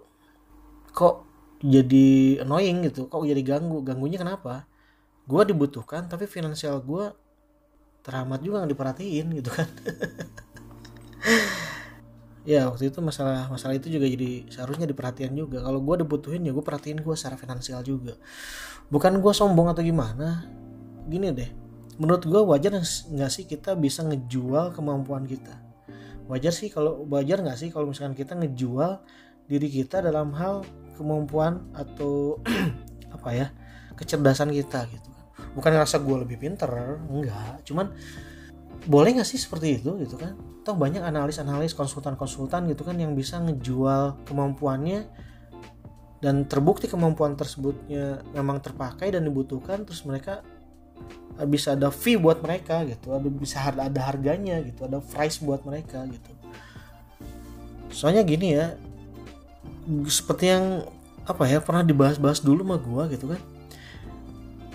kok 0.92 1.24
jadi 1.62 2.40
annoying 2.42 2.88
gitu. 2.90 3.06
Kok 3.06 3.28
jadi 3.28 3.42
ganggu? 3.44 3.84
Ganggunya 3.84 4.18
kenapa? 4.18 4.66
Gue 5.28 5.42
dibutuhkan 5.46 6.08
tapi 6.10 6.26
finansial 6.26 6.80
gue 6.82 7.12
teramat 8.04 8.40
juga 8.44 8.64
nggak 8.64 8.72
diperhatiin 8.72 9.26
gitu 9.38 9.50
kan. 9.52 9.68
Ya 12.44 12.68
waktu 12.68 12.92
itu 12.92 13.00
masalah 13.00 13.48
masalah 13.48 13.72
itu 13.72 13.88
juga 13.88 14.04
jadi 14.04 14.44
seharusnya 14.52 14.84
diperhatikan 14.84 15.32
juga. 15.32 15.64
Kalau 15.64 15.80
gue 15.80 16.04
dibutuhin 16.04 16.44
ya 16.44 16.52
gue 16.52 16.60
perhatiin 16.60 17.00
gue 17.00 17.16
secara 17.16 17.40
finansial 17.40 17.80
juga. 17.80 18.20
Bukan 18.92 19.16
gue 19.24 19.32
sombong 19.32 19.72
atau 19.72 19.80
gimana 19.80 20.44
gini 21.08 21.32
deh. 21.32 21.48
Menurut 21.96 22.28
gue 22.28 22.40
wajar 22.44 22.76
nggak 22.76 23.30
sih 23.32 23.48
kita 23.48 23.72
bisa 23.80 24.04
ngejual 24.04 24.76
kemampuan 24.76 25.24
kita? 25.24 25.56
Wajar 26.28 26.52
sih 26.52 26.68
kalau 26.68 27.08
wajar 27.08 27.40
nggak 27.40 27.56
sih 27.56 27.72
kalau 27.72 27.88
misalkan 27.88 28.12
kita 28.12 28.36
ngejual 28.36 29.00
diri 29.48 29.68
kita 29.72 30.04
dalam 30.04 30.36
hal 30.36 30.68
kemampuan 30.94 31.62
atau 31.74 32.38
apa 33.16 33.30
ya 33.34 33.46
kecerdasan 33.94 34.50
kita 34.50 34.86
gitu. 34.90 35.10
Bukan 35.54 35.70
ngerasa 35.70 36.02
gue 36.02 36.16
lebih 36.26 36.36
pinter 36.42 36.70
enggak. 37.10 37.62
Cuman 37.66 37.94
boleh 38.84 39.16
nggak 39.16 39.28
sih 39.28 39.38
seperti 39.40 39.80
itu 39.80 39.96
gitu 40.02 40.18
kan? 40.18 40.34
Toh 40.64 40.76
banyak 40.76 41.00
analis-analis 41.00 41.76
konsultan-konsultan 41.76 42.68
gitu 42.72 42.82
kan 42.82 42.96
yang 42.96 43.12
bisa 43.12 43.38
ngejual 43.40 44.24
kemampuannya 44.26 45.06
dan 46.24 46.48
terbukti 46.48 46.88
kemampuan 46.88 47.36
tersebutnya 47.36 48.24
memang 48.32 48.56
terpakai 48.64 49.12
dan 49.12 49.28
dibutuhkan 49.28 49.84
terus 49.84 50.08
mereka 50.08 50.40
bisa 51.50 51.76
ada 51.76 51.92
fee 51.92 52.16
buat 52.16 52.40
mereka 52.40 52.86
gitu 52.86 53.12
ada 53.12 53.28
bisa 53.28 53.60
ada 53.60 54.00
harganya 54.06 54.56
gitu 54.64 54.88
ada 54.88 55.04
price 55.04 55.42
buat 55.44 55.60
mereka 55.68 56.06
gitu. 56.08 56.32
Soalnya 57.92 58.24
gini 58.24 58.56
ya 58.56 58.74
seperti 60.08 60.50
yang 60.52 60.88
apa 61.24 61.48
ya 61.48 61.60
pernah 61.60 61.84
dibahas-bahas 61.84 62.44
dulu 62.44 62.64
sama 62.64 62.76
gua 62.80 63.08
gitu 63.08 63.32
kan 63.32 63.40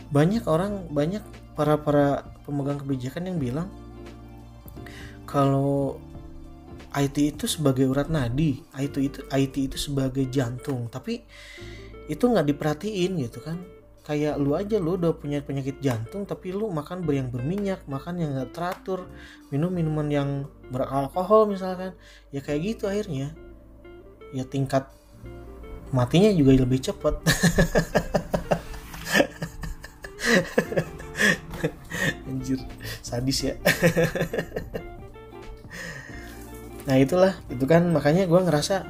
banyak 0.10 0.42
orang 0.50 0.90
banyak 0.90 1.22
para 1.54 1.78
para 1.78 2.26
pemegang 2.46 2.82
kebijakan 2.82 3.30
yang 3.30 3.38
bilang 3.38 3.70
kalau 5.30 6.02
IT 6.90 7.38
itu 7.38 7.46
sebagai 7.46 7.86
urat 7.86 8.10
nadi, 8.10 8.66
IT 8.74 8.96
itu 8.98 9.20
IT 9.30 9.56
itu 9.70 9.78
sebagai 9.78 10.26
jantung, 10.26 10.90
tapi 10.90 11.22
itu 12.10 12.24
nggak 12.26 12.50
diperhatiin 12.50 13.22
gitu 13.30 13.46
kan. 13.46 13.62
Kayak 14.02 14.42
lu 14.42 14.58
aja 14.58 14.82
lu 14.82 14.98
udah 14.98 15.14
punya 15.14 15.38
penyakit 15.46 15.78
jantung 15.86 16.26
tapi 16.26 16.50
lu 16.50 16.66
makan 16.74 17.06
ber 17.06 17.14
yang 17.14 17.30
berminyak, 17.30 17.86
makan 17.86 18.18
yang 18.18 18.34
nggak 18.34 18.58
teratur, 18.58 19.06
minum 19.54 19.70
minuman 19.70 20.10
yang 20.10 20.30
beralkohol 20.74 21.46
misalkan, 21.46 21.94
ya 22.34 22.42
kayak 22.42 22.74
gitu 22.74 22.90
akhirnya. 22.90 23.38
Ya 24.34 24.50
tingkat 24.50 24.90
matinya 25.90 26.30
juga 26.34 26.54
lebih 26.54 26.80
cepat. 26.82 27.16
Anjir, 32.30 32.60
sadis 33.02 33.40
ya. 33.50 33.56
nah 36.90 36.98
itulah 36.98 37.38
itu 37.54 37.66
kan 37.70 37.86
makanya 37.94 38.26
gue 38.26 38.40
ngerasa 38.42 38.82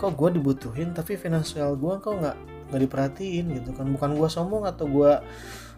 kok 0.00 0.16
gue 0.16 0.40
dibutuhin 0.40 0.96
tapi 0.96 1.20
finansial 1.20 1.76
gue 1.76 2.00
kok 2.00 2.16
nggak 2.16 2.36
nggak 2.72 2.80
diperhatiin 2.88 3.46
gitu 3.60 3.76
kan 3.76 3.84
bukan 3.92 4.16
gue 4.16 4.28
sombong 4.32 4.64
atau 4.64 4.88
gue 4.88 5.12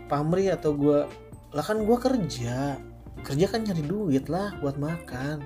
pamri 0.07 0.46
atau 0.46 0.79
gue 0.79 1.11
lah 1.50 1.64
kan 1.66 1.83
gue 1.83 1.98
kerja 1.98 2.79
kerja 3.26 3.46
kan 3.50 3.66
nyari 3.66 3.83
duit 3.83 4.31
lah 4.31 4.55
buat 4.62 4.79
makan 4.79 5.42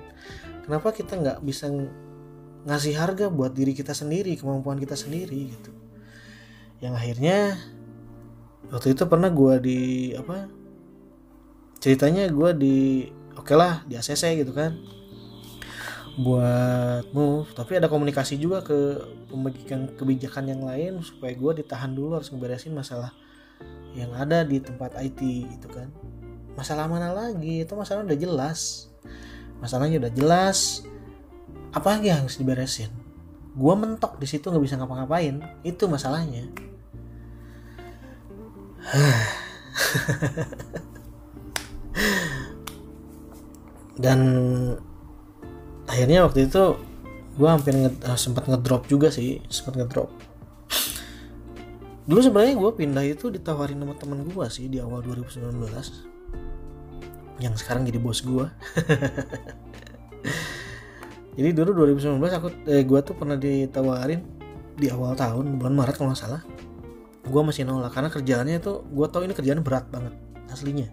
kenapa 0.69 0.93
kita 0.93 1.17
nggak 1.17 1.39
bisa 1.41 1.73
ngasih 2.61 2.93
harga 2.93 3.25
buat 3.33 3.57
diri 3.57 3.73
kita 3.73 3.93
sendiri 3.97 4.37
kemampuan 4.37 4.77
kita 4.77 4.93
sendiri 4.93 5.49
gitu. 5.57 5.71
Yang 6.81 6.93
akhirnya 6.97 7.37
waktu 8.69 8.93
itu 8.93 9.03
pernah 9.09 9.29
gue 9.33 9.53
di 9.61 9.79
apa 10.13 10.45
ceritanya 11.81 12.29
gue 12.29 12.49
di 12.53 12.77
oke 13.33 13.49
okay 13.49 13.55
lah 13.57 13.81
di 13.89 13.97
ACC 13.97 14.45
gitu 14.45 14.53
kan. 14.53 14.77
Buat 16.21 17.09
move 17.15 17.49
tapi 17.57 17.81
ada 17.81 17.89
komunikasi 17.89 18.37
juga 18.37 18.61
ke 18.61 18.99
pemegang 19.31 19.89
kebijakan 19.97 20.45
yang 20.53 20.61
lain 20.61 21.01
supaya 21.01 21.33
gue 21.33 21.65
ditahan 21.65 21.95
dulu 21.97 22.19
harus 22.19 22.29
ngeberesin 22.29 22.75
masalah 22.75 23.15
yang 23.97 24.11
ada 24.13 24.45
di 24.45 24.61
tempat 24.61 24.93
IT 25.01 25.21
itu 25.49 25.67
kan. 25.71 25.89
Masalah 26.53 26.85
mana 26.85 27.09
lagi? 27.15 27.63
Itu 27.63 27.73
masalah 27.79 28.05
udah 28.05 28.19
jelas. 28.19 28.91
Masalahnya 29.63 30.03
udah 30.03 30.13
jelas 30.13 30.83
apa 31.71 31.95
lagi 31.95 32.11
yang 32.11 32.27
harus 32.27 32.35
diberesin? 32.35 32.91
Gue 33.55 33.75
mentok 33.75 34.15
di 34.19 34.27
situ 34.27 34.51
nggak 34.51 34.63
bisa 34.63 34.77
ngapa-ngapain. 34.79 35.41
Itu 35.63 35.87
masalahnya. 35.87 36.43
Dan 44.03 44.19
akhirnya 45.87 46.27
waktu 46.27 46.47
itu 46.47 46.75
gue 47.35 47.47
hampir 47.47 47.75
nge, 47.75 47.91
uh, 48.03 48.15
sempat 48.19 48.47
ngedrop 48.47 48.87
juga 48.91 49.11
sih 49.11 49.41
sempat 49.47 49.75
ngedrop. 49.79 50.09
Dulu 52.07 52.19
sebenarnya 52.19 52.55
gue 52.59 52.71
pindah 52.75 53.03
itu 53.07 53.29
ditawarin 53.31 53.79
sama 53.79 53.95
teman 53.95 54.27
gue 54.27 54.49
sih 54.51 54.67
di 54.67 54.79
awal 54.83 54.99
2019 55.05 56.11
yang 57.41 57.57
sekarang 57.57 57.89
jadi 57.89 57.97
bos 57.97 58.21
gue 58.21 58.45
jadi 61.31 61.49
dulu 61.55 61.87
2019 61.87 62.19
aku 62.19 62.47
eh, 62.67 62.83
gue 62.83 62.99
tuh 63.03 63.15
pernah 63.15 63.39
ditawarin 63.39 64.19
di 64.75 64.87
awal 64.91 65.15
tahun 65.15 65.55
bulan 65.61 65.73
Maret 65.75 65.95
kalau 65.95 66.11
nggak 66.11 66.21
salah. 66.21 66.41
Gue 67.23 67.41
masih 67.45 67.63
nolak 67.63 67.95
karena 67.95 68.09
kerjaannya 68.11 68.59
itu 68.59 68.83
gue 68.83 69.07
tau 69.07 69.23
ini 69.23 69.31
kerjaan 69.31 69.63
berat 69.63 69.87
banget 69.87 70.11
aslinya. 70.51 70.91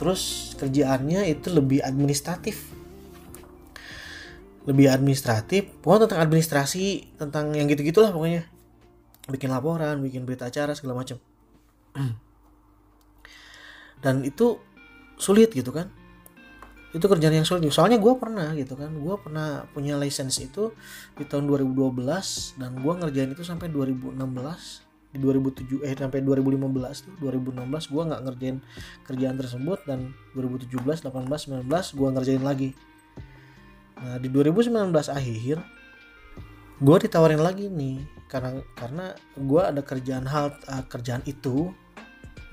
Terus 0.00 0.52
kerjaannya 0.56 1.28
itu 1.28 1.52
lebih 1.52 1.84
administratif. 1.84 2.72
Lebih 4.64 4.88
administratif 4.88 5.68
pokoknya 5.84 6.08
tentang 6.08 6.20
administrasi 6.24 6.84
tentang 7.20 7.52
yang 7.52 7.68
gitu 7.68 7.84
gitulah 7.84 8.08
pokoknya. 8.08 8.48
Bikin 9.28 9.52
laporan 9.52 10.00
bikin 10.00 10.24
berita 10.24 10.48
acara 10.48 10.72
segala 10.72 11.02
macam 11.02 11.18
dan 14.04 14.22
itu 14.22 14.60
sulit 15.16 15.50
gitu 15.50 15.72
kan 15.72 15.90
itu 16.96 17.06
kerjaan 17.12 17.36
yang 17.36 17.44
sulit 17.44 17.68
soalnya 17.68 18.00
gue 18.00 18.14
pernah 18.16 18.56
gitu 18.56 18.72
kan. 18.72 18.88
Gue 18.96 19.20
pernah 19.20 19.68
punya 19.76 20.00
license 20.00 20.40
itu 20.40 20.72
di 21.12 21.28
tahun 21.28 21.44
2012 21.44 21.92
dan 22.56 22.72
gue 22.80 22.92
ngerjain 23.04 23.30
itu 23.36 23.44
sampai 23.44 23.68
2016 23.68 24.16
di 25.12 25.18
2007 25.20 25.84
eh 25.84 25.92
sampai 25.92 26.24
2015 26.24 27.04
tuh. 27.04 27.14
2016 27.20 27.92
gue 27.92 28.02
nggak 28.08 28.22
ngerjain 28.24 28.56
kerjaan 29.04 29.36
tersebut 29.36 29.78
dan 29.84 30.16
2017 30.32 31.04
18 31.04 31.68
19 31.68 31.68
gue 31.68 32.08
ngerjain 32.16 32.42
lagi. 32.42 32.70
Nah 34.00 34.16
di 34.16 34.28
2019 34.32 34.72
akhir 35.12 35.56
gue 36.80 36.96
ditawarin 37.04 37.44
lagi 37.44 37.68
nih. 37.68 38.00
Karena 38.26 38.58
karena 38.72 39.12
gue 39.36 39.62
ada 39.62 39.84
kerjaan 39.84 40.24
hal 40.24 40.56
uh, 40.66 40.84
kerjaan 40.88 41.20
itu 41.28 41.70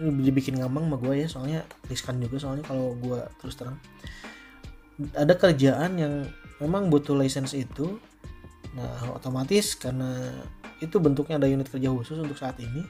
dibikin 0.04 0.60
ngambang 0.60 0.92
sama 0.92 0.98
gue 1.00 1.14
ya. 1.24 1.28
Soalnya 1.32 1.60
riskan 1.88 2.20
juga 2.20 2.44
soalnya 2.44 2.68
kalau 2.68 2.92
gue 3.00 3.24
terus 3.40 3.56
terang 3.56 3.80
ada 5.18 5.34
kerjaan 5.34 5.98
yang 5.98 6.14
memang 6.62 6.88
butuh 6.94 7.18
license 7.18 7.58
itu. 7.58 7.98
Nah 8.74 9.14
otomatis 9.14 9.78
karena 9.78 10.34
itu 10.82 10.98
bentuknya 10.98 11.38
ada 11.40 11.48
unit 11.48 11.70
kerja 11.70 11.94
khusus 11.94 12.20
untuk 12.20 12.36
saat 12.36 12.60
ini 12.60 12.84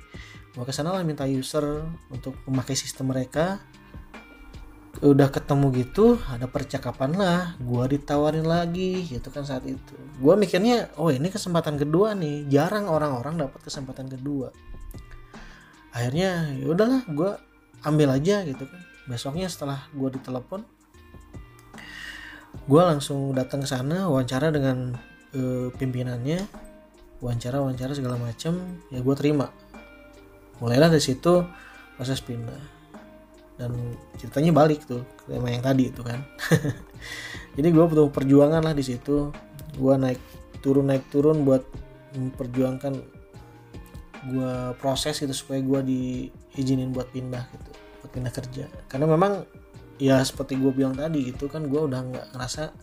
gue 0.54 0.62
ke 0.62 0.74
sana 0.74 0.94
lah 0.94 1.02
minta 1.02 1.26
user 1.26 1.82
untuk 2.14 2.38
memakai 2.46 2.78
sistem 2.78 3.10
mereka. 3.10 3.60
Udah 5.02 5.28
ketemu 5.34 5.84
gitu 5.84 6.22
ada 6.30 6.46
percakapan 6.46 7.18
lah 7.18 7.58
gue 7.58 7.84
ditawarin 7.98 8.46
lagi 8.46 9.04
gitu 9.10 9.34
kan 9.34 9.44
saat 9.44 9.66
itu. 9.66 9.96
Gue 10.22 10.38
mikirnya 10.38 10.94
oh 10.96 11.10
ini 11.10 11.28
kesempatan 11.34 11.76
kedua 11.76 12.14
nih. 12.14 12.48
Jarang 12.48 12.88
orang-orang 12.88 13.42
dapat 13.42 13.60
kesempatan 13.66 14.08
kedua. 14.08 14.54
Akhirnya 15.92 16.54
ya 16.56 16.70
udahlah 16.70 17.04
gue 17.10 17.32
ambil 17.84 18.16
aja 18.16 18.46
gitu 18.46 18.64
kan. 18.64 18.82
Besoknya 19.10 19.50
setelah 19.52 19.90
gue 19.92 20.10
ditelepon 20.16 20.64
gue 22.64 22.82
langsung 22.82 23.36
datang 23.36 23.64
ke 23.64 23.68
sana 23.68 24.08
wawancara 24.08 24.50
dengan 24.54 24.96
uh, 25.36 25.68
pimpinannya. 25.76 26.46
Wawancara 27.24 27.64
wawancara 27.64 27.96
segala 27.96 28.20
macam 28.20 28.60
ya 28.92 29.00
gue 29.00 29.16
terima. 29.16 29.48
Mulailah 30.60 30.92
dari 30.92 31.04
situ 31.04 31.44
proses 31.96 32.20
pindah. 32.20 32.84
Dan 33.56 33.96
ceritanya 34.20 34.52
balik 34.52 34.84
tuh 34.84 35.06
tema 35.30 35.48
yang 35.48 35.64
tadi 35.64 35.94
itu 35.94 36.02
kan. 36.04 36.20
Jadi 37.56 37.68
gue 37.70 37.84
butuh 37.86 38.10
perjuangan 38.12 38.60
lah 38.60 38.76
di 38.76 38.84
situ. 38.84 39.32
Gue 39.78 39.96
naik 39.96 40.20
turun 40.60 40.90
naik 40.90 41.08
turun 41.12 41.48
buat 41.48 41.64
memperjuangkan 42.14 42.94
gue 44.24 44.54
proses 44.80 45.20
itu 45.20 45.36
supaya 45.36 45.60
gue 45.60 45.80
diizinin 45.84 46.96
buat 46.96 47.12
pindah 47.12 47.44
gitu 47.52 47.72
buat 48.04 48.12
pindah 48.12 48.34
kerja. 48.36 48.66
Karena 48.92 49.08
memang 49.08 49.63
ya 50.02 50.22
seperti 50.26 50.58
gue 50.58 50.72
bilang 50.74 50.98
tadi 50.98 51.30
gitu 51.34 51.46
kan 51.50 51.66
gue 51.70 51.82
udah 51.82 52.00
nggak 52.02 52.28
ngerasa 52.34 52.74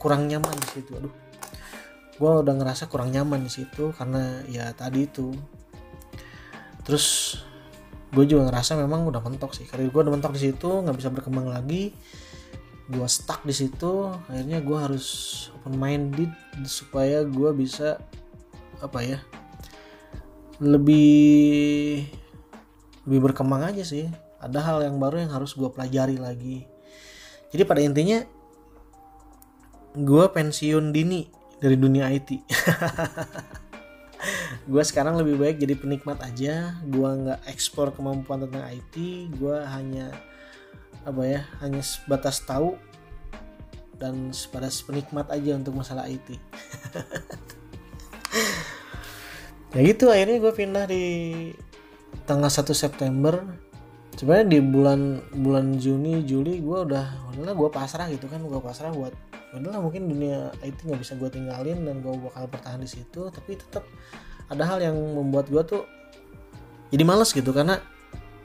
kurang 0.00 0.26
nyaman 0.26 0.54
di 0.58 0.68
situ. 0.68 0.90
Aduh. 0.98 1.14
Gue 2.18 2.32
udah 2.44 2.54
ngerasa 2.54 2.86
kurang 2.86 3.10
nyaman 3.10 3.42
di 3.46 3.50
situ 3.50 3.90
karena 3.94 4.42
ya 4.50 4.70
tadi 4.74 5.06
itu. 5.06 5.32
Terus 6.82 7.38
gue 8.12 8.24
juga 8.28 8.50
ngerasa 8.52 8.76
memang 8.76 9.08
udah 9.08 9.22
mentok 9.22 9.54
sih. 9.54 9.64
Karir 9.66 9.88
gue 9.88 10.00
udah 10.02 10.12
mentok 10.12 10.34
di 10.36 10.50
situ 10.50 10.68
nggak 10.68 10.96
bisa 10.98 11.08
berkembang 11.14 11.48
lagi. 11.50 11.94
Gue 12.90 13.06
stuck 13.06 13.46
di 13.46 13.54
situ 13.54 14.10
akhirnya 14.28 14.58
gue 14.60 14.78
harus 14.78 15.06
open 15.62 15.78
minded 15.78 16.28
supaya 16.66 17.22
gue 17.22 17.50
bisa 17.54 18.02
apa 18.82 18.98
ya 19.06 19.22
lebih 20.58 22.02
lebih 23.06 23.20
berkembang 23.30 23.66
aja 23.66 23.82
sih 23.82 24.06
ada 24.42 24.58
hal 24.58 24.82
yang 24.82 24.98
baru 24.98 25.22
yang 25.22 25.30
harus 25.30 25.54
gue 25.54 25.70
pelajari 25.70 26.18
lagi. 26.18 26.66
Jadi 27.54 27.62
pada 27.62 27.80
intinya 27.80 28.26
gue 29.94 30.24
pensiun 30.26 30.90
dini 30.90 31.28
dari 31.60 31.76
dunia 31.76 32.08
IT 32.08 32.30
gue 34.72 34.82
sekarang 34.88 35.20
lebih 35.20 35.36
baik 35.36 35.60
jadi 35.60 35.76
penikmat 35.78 36.18
aja. 36.24 36.80
Gue 36.82 37.06
nggak 37.06 37.46
ekspor 37.46 37.94
kemampuan 37.94 38.48
tentang 38.48 38.66
IT 38.66 38.96
gue 39.36 39.56
hanya 39.68 40.10
apa 41.02 41.22
ya 41.26 41.42
hanya 41.58 41.82
sebatas 41.82 42.46
tahu 42.46 42.78
dan 43.98 44.30
sebatas 44.34 44.82
penikmat 44.82 45.30
aja 45.30 45.54
untuk 45.58 45.74
masalah 45.78 46.06
IT 46.06 46.34
ya 49.74 49.80
gitu 49.82 50.10
akhirnya 50.10 50.38
gue 50.38 50.52
pindah 50.54 50.86
di 50.86 51.04
tanggal 52.26 52.50
1 52.50 52.70
September 52.70 53.42
sebenarnya 54.22 54.46
di 54.54 54.58
bulan 54.62 55.18
bulan 55.34 55.82
Juni 55.82 56.22
Juli 56.22 56.62
gue 56.62 56.78
udah 56.86 57.34
udahlah 57.34 57.58
gue 57.58 57.68
pasrah 57.74 58.06
gitu 58.06 58.30
kan 58.30 58.38
gue 58.38 58.60
pasrah 58.62 58.94
buat 58.94 59.10
udahlah 59.50 59.82
mungkin 59.82 60.06
dunia 60.06 60.54
IT 60.62 60.86
nggak 60.86 61.02
bisa 61.02 61.18
gue 61.18 61.26
tinggalin 61.26 61.82
dan 61.82 61.98
gue 61.98 62.14
bakal 62.30 62.46
bertahan 62.46 62.78
di 62.78 62.86
situ 62.86 63.26
tapi 63.34 63.58
tetap 63.58 63.82
ada 64.46 64.62
hal 64.62 64.78
yang 64.78 64.94
membuat 64.94 65.50
gue 65.50 65.62
tuh 65.66 65.82
jadi 66.94 67.02
males 67.02 67.34
gitu 67.34 67.50
karena 67.50 67.82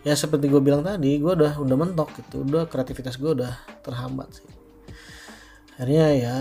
ya 0.01 0.17
seperti 0.17 0.49
gue 0.49 0.57
bilang 0.65 0.81
tadi 0.81 1.21
gue 1.21 1.29
udah 1.29 1.61
udah 1.61 1.77
mentok 1.77 2.09
gitu 2.25 2.41
udah 2.41 2.65
kreativitas 2.65 3.21
gue 3.21 3.37
udah 3.37 3.53
terhambat 3.85 4.33
sih. 4.33 4.49
Akhirnya 5.77 6.07
ya 6.17 6.37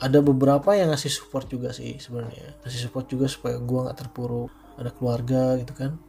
ada 0.00 0.18
beberapa 0.24 0.72
yang 0.72 0.96
ngasih 0.96 1.12
support 1.12 1.44
juga 1.44 1.76
sih 1.76 2.00
sebenarnya 2.00 2.56
ngasih 2.64 2.88
support 2.88 3.04
juga 3.04 3.28
supaya 3.28 3.60
gue 3.60 3.80
nggak 3.84 3.98
terpuruk 4.00 4.48
ada 4.80 4.88
keluarga 4.96 5.60
gitu 5.60 5.76
kan 5.76 6.00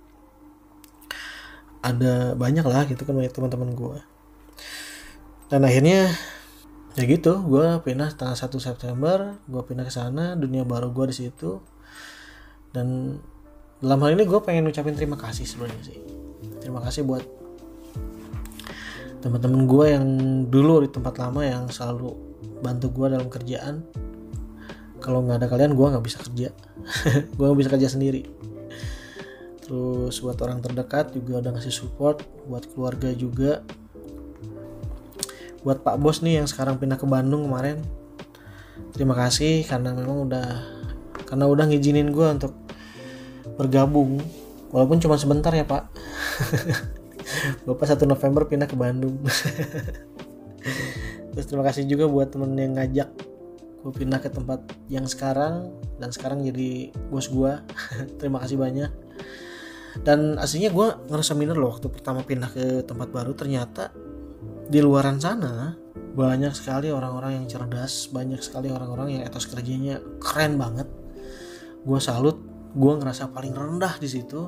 ada 1.84 2.34
banyak 2.40 2.64
lah 2.64 2.88
gitu 2.88 3.04
kan 3.04 3.14
banyak 3.14 3.36
teman-teman 3.36 3.76
gue 3.76 4.00
dan 5.54 5.62
akhirnya 5.70 6.10
ya 6.94 7.04
gitu 7.10 7.42
gue 7.46 7.82
pindah 7.82 8.14
tanggal 8.14 8.38
1 8.38 8.50
September 8.58 9.38
gue 9.50 9.62
pindah 9.66 9.86
ke 9.86 9.94
sana 9.94 10.38
dunia 10.38 10.66
baru 10.66 10.90
gue 10.90 11.10
di 11.10 11.16
situ. 11.26 11.62
Dan 12.74 13.18
dalam 13.78 14.02
hal 14.02 14.18
ini 14.18 14.26
gue 14.26 14.40
pengen 14.42 14.66
ucapin 14.66 14.98
terima 14.98 15.14
kasih 15.14 15.46
sebenarnya 15.46 15.94
sih. 15.94 16.00
Terima 16.58 16.82
kasih 16.82 17.06
buat 17.06 17.22
teman-teman 19.22 19.70
gue 19.70 19.86
yang 19.94 20.06
dulu 20.50 20.82
di 20.82 20.90
tempat 20.90 21.22
lama 21.22 21.46
yang 21.46 21.70
selalu 21.70 22.18
bantu 22.66 22.90
gue 22.90 23.08
dalam 23.14 23.30
kerjaan. 23.30 23.86
Kalau 24.98 25.22
nggak 25.22 25.38
ada 25.38 25.48
kalian 25.54 25.78
gue 25.78 25.86
nggak 25.86 26.06
bisa 26.06 26.18
kerja. 26.18 26.50
Gue 27.36 27.46
nggak 27.46 27.60
bisa 27.60 27.72
kerja 27.76 27.88
sendiri 27.92 28.24
terus 29.74 30.22
buat 30.22 30.38
orang 30.46 30.62
terdekat 30.62 31.18
juga 31.18 31.42
udah 31.42 31.58
ngasih 31.58 31.74
support 31.74 32.22
buat 32.46 32.62
keluarga 32.70 33.10
juga. 33.10 33.66
Buat 35.66 35.82
pak 35.82 35.98
bos 35.98 36.22
nih 36.22 36.38
yang 36.38 36.46
sekarang 36.46 36.78
pindah 36.78 37.02
ke 37.02 37.10
Bandung 37.10 37.50
kemarin. 37.50 37.82
Terima 38.94 39.18
kasih 39.18 39.66
karena 39.66 39.98
memang 39.98 40.30
udah 40.30 40.62
karena 41.26 41.50
udah 41.50 41.66
ngizinin 41.66 42.14
gue 42.14 42.28
untuk 42.38 42.54
bergabung. 43.58 44.22
Walaupun 44.70 45.02
cuma 45.02 45.18
sebentar 45.18 45.50
ya 45.50 45.66
pak. 45.66 45.90
Bapak 47.66 47.90
satu 47.90 48.06
November 48.06 48.46
pindah 48.46 48.70
ke 48.70 48.78
Bandung. 48.78 49.26
Terus 51.34 51.46
terima 51.50 51.66
kasih 51.66 51.90
juga 51.90 52.06
buat 52.06 52.30
temen 52.30 52.54
yang 52.62 52.78
ngajak 52.78 53.10
gue 53.82 53.90
pindah 53.90 54.22
ke 54.22 54.30
tempat 54.30 54.70
yang 54.86 55.10
sekarang. 55.10 55.74
Dan 55.98 56.14
sekarang 56.14 56.46
jadi 56.46 56.94
bos 57.10 57.26
gue 57.26 57.58
terima 58.22 58.38
kasih 58.38 58.62
banyak 58.62 58.94
dan 60.02 60.42
aslinya 60.42 60.74
gue 60.74 60.88
ngerasa 61.06 61.38
minder 61.38 61.54
loh 61.54 61.78
waktu 61.78 61.86
pertama 61.94 62.26
pindah 62.26 62.50
ke 62.50 62.66
tempat 62.82 63.14
baru. 63.14 63.38
Ternyata 63.38 63.94
di 64.66 64.82
luaran 64.82 65.22
sana 65.22 65.78
banyak 65.94 66.54
sekali 66.58 66.90
orang-orang 66.90 67.42
yang 67.42 67.46
cerdas 67.46 68.10
banyak 68.10 68.42
sekali 68.42 68.74
orang-orang 68.74 69.20
yang 69.20 69.22
etos 69.22 69.46
kerjanya 69.46 70.02
keren 70.18 70.58
banget. 70.58 70.90
Gue 71.86 72.02
salut 72.02 72.42
gue 72.74 72.94
ngerasa 72.98 73.30
paling 73.30 73.54
rendah 73.54 74.02
di 74.02 74.10
situ 74.10 74.42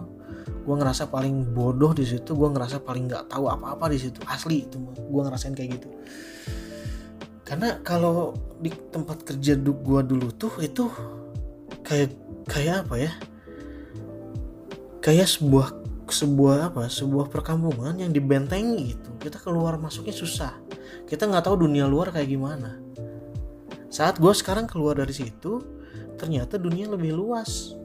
gue 0.65 0.73
ngerasa 0.73 1.13
paling 1.13 1.53
bodoh 1.53 1.93
di 1.93 2.01
situ 2.01 2.34
gue 2.34 2.49
ngerasa 2.49 2.81
paling 2.81 3.05
nggak 3.05 3.29
tahu 3.29 3.45
apa-apa 3.45 3.86
di 3.93 4.01
situ. 4.01 4.17
Asli 4.25 4.65
itu 4.65 4.81
gue 4.81 5.21
ngerasain 5.21 5.53
kayak 5.53 5.77
gitu. 5.77 5.89
Karena 7.45 7.77
kalau 7.86 8.34
di 8.58 8.73
tempat 8.73 9.21
kerja 9.21 9.53
gue 9.62 10.01
dulu 10.01 10.34
tuh 10.34 10.58
itu 10.65 10.89
kayak 11.86 12.17
kayak 12.49 12.89
apa 12.89 12.95
ya 12.97 13.13
kayak 15.06 15.30
sebuah 15.30 15.86
sebuah 16.10 16.74
apa 16.74 16.89
sebuah 16.89 17.30
perkampungan 17.30 18.02
yang 18.02 18.10
dibentengi 18.10 18.98
gitu. 18.98 19.10
Kita 19.22 19.38
keluar 19.38 19.78
masuknya 19.78 20.18
susah. 20.18 20.54
Kita 21.06 21.30
nggak 21.30 21.46
tahu 21.46 21.70
dunia 21.70 21.86
luar 21.86 22.10
kayak 22.10 22.26
gimana. 22.26 22.82
Saat 23.94 24.18
gue 24.18 24.34
sekarang 24.34 24.65
keluar 24.65 24.98
dari 24.98 25.13
situ 25.13 25.62
ternyata 26.18 26.58
dunia 26.58 26.89
lebih 26.89 27.13
luas. 27.13 27.78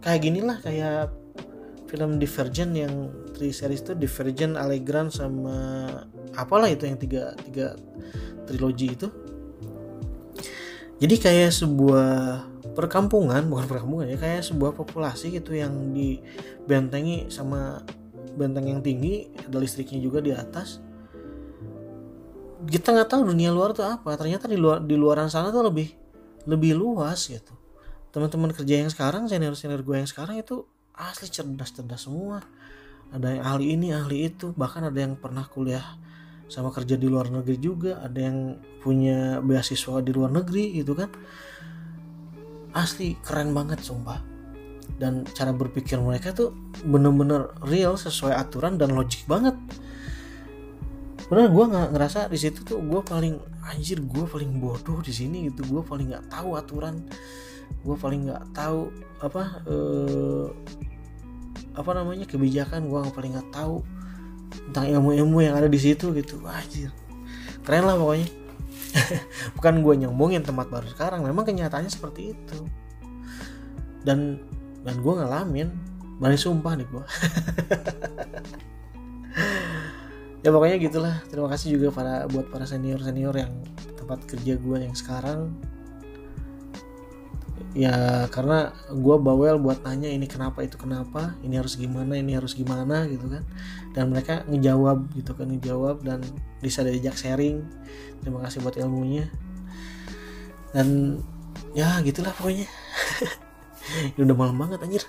Kayak 0.00 0.20
gini 0.24 0.40
lah 0.40 0.56
kayak 0.64 1.12
film 1.92 2.16
Divergent 2.16 2.72
yang 2.72 3.12
tri 3.36 3.52
series 3.52 3.84
itu 3.84 3.92
Divergent, 3.92 4.56
Allegram 4.56 5.12
sama 5.12 5.88
apalah 6.32 6.72
itu 6.72 6.88
yang 6.88 6.96
tiga 6.96 7.36
tiga 7.44 7.76
trilogi 8.48 8.96
itu. 8.96 9.08
Jadi 11.04 11.16
kayak 11.20 11.52
sebuah 11.52 12.08
perkampungan 12.72 13.44
bukan 13.46 13.68
perkampungan 13.68 14.08
ya 14.08 14.16
kayak 14.16 14.42
sebuah 14.44 14.72
populasi 14.72 15.36
gitu 15.36 15.52
yang 15.52 15.92
dibentengi 15.92 17.28
sama 17.28 17.84
benteng 18.32 18.68
yang 18.68 18.80
tinggi 18.80 19.28
ada 19.44 19.60
listriknya 19.60 20.00
juga 20.00 20.24
di 20.24 20.32
atas. 20.32 20.80
Kita 22.62 22.94
nggak 22.94 23.08
tahu 23.10 23.28
dunia 23.28 23.52
luar 23.52 23.76
tuh 23.76 23.84
apa. 23.84 24.16
Ternyata 24.16 24.48
di 24.48 24.56
luar 24.56 24.80
di 24.80 24.96
luaran 24.96 25.28
sana 25.28 25.52
tuh 25.52 25.68
lebih 25.68 25.92
lebih 26.48 26.72
luas 26.78 27.28
gitu. 27.28 27.52
Teman-teman 28.12 28.52
kerja 28.56 28.84
yang 28.84 28.90
sekarang 28.92 29.28
senior 29.28 29.56
senior 29.56 29.84
gue 29.84 29.96
yang 29.96 30.08
sekarang 30.08 30.40
itu 30.40 30.64
asli 30.96 31.28
cerdas 31.28 31.74
cerdas 31.76 32.08
semua. 32.08 32.40
Ada 33.12 33.36
yang 33.36 33.44
ahli 33.44 33.64
ini 33.76 33.92
ahli 33.92 34.32
itu. 34.32 34.56
Bahkan 34.56 34.88
ada 34.88 34.98
yang 34.98 35.18
pernah 35.20 35.44
kuliah 35.44 35.84
sama 36.48 36.72
kerja 36.72 36.96
di 36.96 37.10
luar 37.10 37.28
negeri 37.28 37.56
juga. 37.60 38.00
Ada 38.00 38.18
yang 38.20 38.38
punya 38.80 39.42
beasiswa 39.44 40.00
di 40.00 40.10
luar 40.14 40.32
negeri 40.32 40.80
gitu 40.80 40.96
kan 40.96 41.12
asli 42.72 43.16
keren 43.20 43.52
banget 43.52 43.80
sumpah. 43.80 44.20
Dan 44.98 45.26
cara 45.32 45.50
berpikir 45.50 45.98
mereka 45.98 46.30
tuh 46.36 46.54
bener-bener 46.84 47.50
real 47.64 47.96
sesuai 47.96 48.36
aturan 48.36 48.76
dan 48.76 48.92
logik 48.92 49.24
banget. 49.24 49.56
Sebenarnya 51.22 51.50
gue 51.50 51.64
nggak 51.72 51.88
ngerasa 51.96 52.20
di 52.28 52.38
situ 52.38 52.60
tuh 52.60 52.78
gue 52.82 53.00
paling 53.00 53.40
anjir 53.64 54.02
gue 54.04 54.24
paling 54.28 54.60
bodoh 54.60 55.00
di 55.00 55.14
sini 55.14 55.48
gitu. 55.48 55.64
Gue 55.64 55.82
paling 55.82 56.12
nggak 56.12 56.28
tahu 56.28 56.58
aturan. 56.58 57.02
Gue 57.82 57.96
paling 57.96 58.28
nggak 58.28 58.44
tahu 58.52 58.92
apa 59.22 59.42
eh, 59.64 60.46
apa 61.72 61.90
namanya 61.96 62.28
kebijakan. 62.28 62.86
Gue 62.86 63.00
paling 63.10 63.32
nggak 63.38 63.50
tahu 63.50 63.80
tentang 64.68 64.92
ilmu-ilmu 64.92 65.40
yang 65.40 65.56
ada 65.56 65.66
di 65.72 65.80
situ 65.80 66.12
gitu. 66.12 66.42
Anjir. 66.44 66.92
Keren 67.62 67.86
lah 67.86 67.96
pokoknya 67.96 68.41
bukan 69.56 69.74
gue 69.80 69.94
nyombongin 70.06 70.42
tempat 70.44 70.68
baru 70.68 70.86
sekarang 70.92 71.24
memang 71.24 71.44
kenyataannya 71.46 71.90
seperti 71.92 72.36
itu. 72.36 72.58
Dan 74.02 74.42
dan 74.82 74.98
gue 74.98 75.12
ngalamin 75.14 75.68
berani 76.18 76.38
sumpah 76.38 76.78
nih 76.78 76.86
gue 76.86 77.04
ya 80.46 80.50
pokoknya 80.50 80.76
gitulah. 80.78 81.16
Terima 81.30 81.48
kasih 81.50 81.78
juga 81.78 81.88
para 81.94 82.14
buat 82.26 82.50
para 82.50 82.66
senior 82.66 82.98
senior 83.02 83.34
yang 83.34 83.52
tempat 83.94 84.26
kerja 84.26 84.58
gue 84.58 84.76
yang 84.82 84.94
sekarang 84.94 85.54
ya 87.72 88.28
karena 88.28 88.72
gue 88.92 89.16
bawel 89.16 89.56
buat 89.56 89.80
nanya 89.80 90.12
ini 90.12 90.28
kenapa 90.28 90.60
itu 90.60 90.76
kenapa 90.76 91.32
ini 91.40 91.56
harus 91.56 91.80
gimana 91.80 92.20
ini 92.20 92.36
harus 92.36 92.52
gimana 92.52 93.08
gitu 93.08 93.28
kan. 93.28 93.42
Dan 93.96 94.12
mereka 94.12 94.44
ngejawab 94.48 95.08
gitu 95.16 95.32
kan 95.32 95.48
ngejawab 95.48 96.04
dan 96.04 96.20
bisa 96.60 96.84
diajak 96.84 97.16
sharing. 97.16 97.64
Terima 98.20 98.44
kasih 98.44 98.60
buat 98.60 98.76
ilmunya. 98.76 99.28
Dan 100.72 101.20
ya 101.72 102.00
gitulah 102.04 102.32
pokoknya. 102.36 102.68
Ini 104.16 104.20
udah 104.24 104.36
malam 104.36 104.56
banget 104.56 104.78
anjir. 104.80 105.04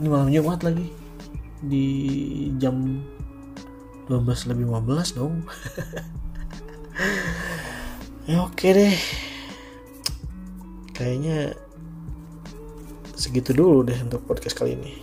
Ini 0.00 0.08
malam 0.08 0.28
Jumat 0.32 0.64
lagi. 0.64 0.88
Di 1.64 1.86
jam 2.56 3.04
12 4.08 4.48
lebih 4.52 4.68
15 4.68 5.16
dong. 5.16 5.34
Ya 8.24 8.40
oke 8.40 8.72
deh 8.72 8.96
kayaknya 10.94 11.58
segitu 13.18 13.50
dulu 13.50 13.84
deh 13.84 13.98
untuk 14.00 14.22
podcast 14.24 14.54
kali 14.54 14.78
ini 14.78 15.02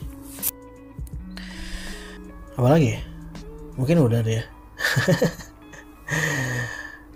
apa 2.56 2.68
lagi 2.68 2.96
ya 2.96 3.02
mungkin 3.76 4.00
udah 4.00 4.20
deh 4.24 4.40
ya 4.40 4.46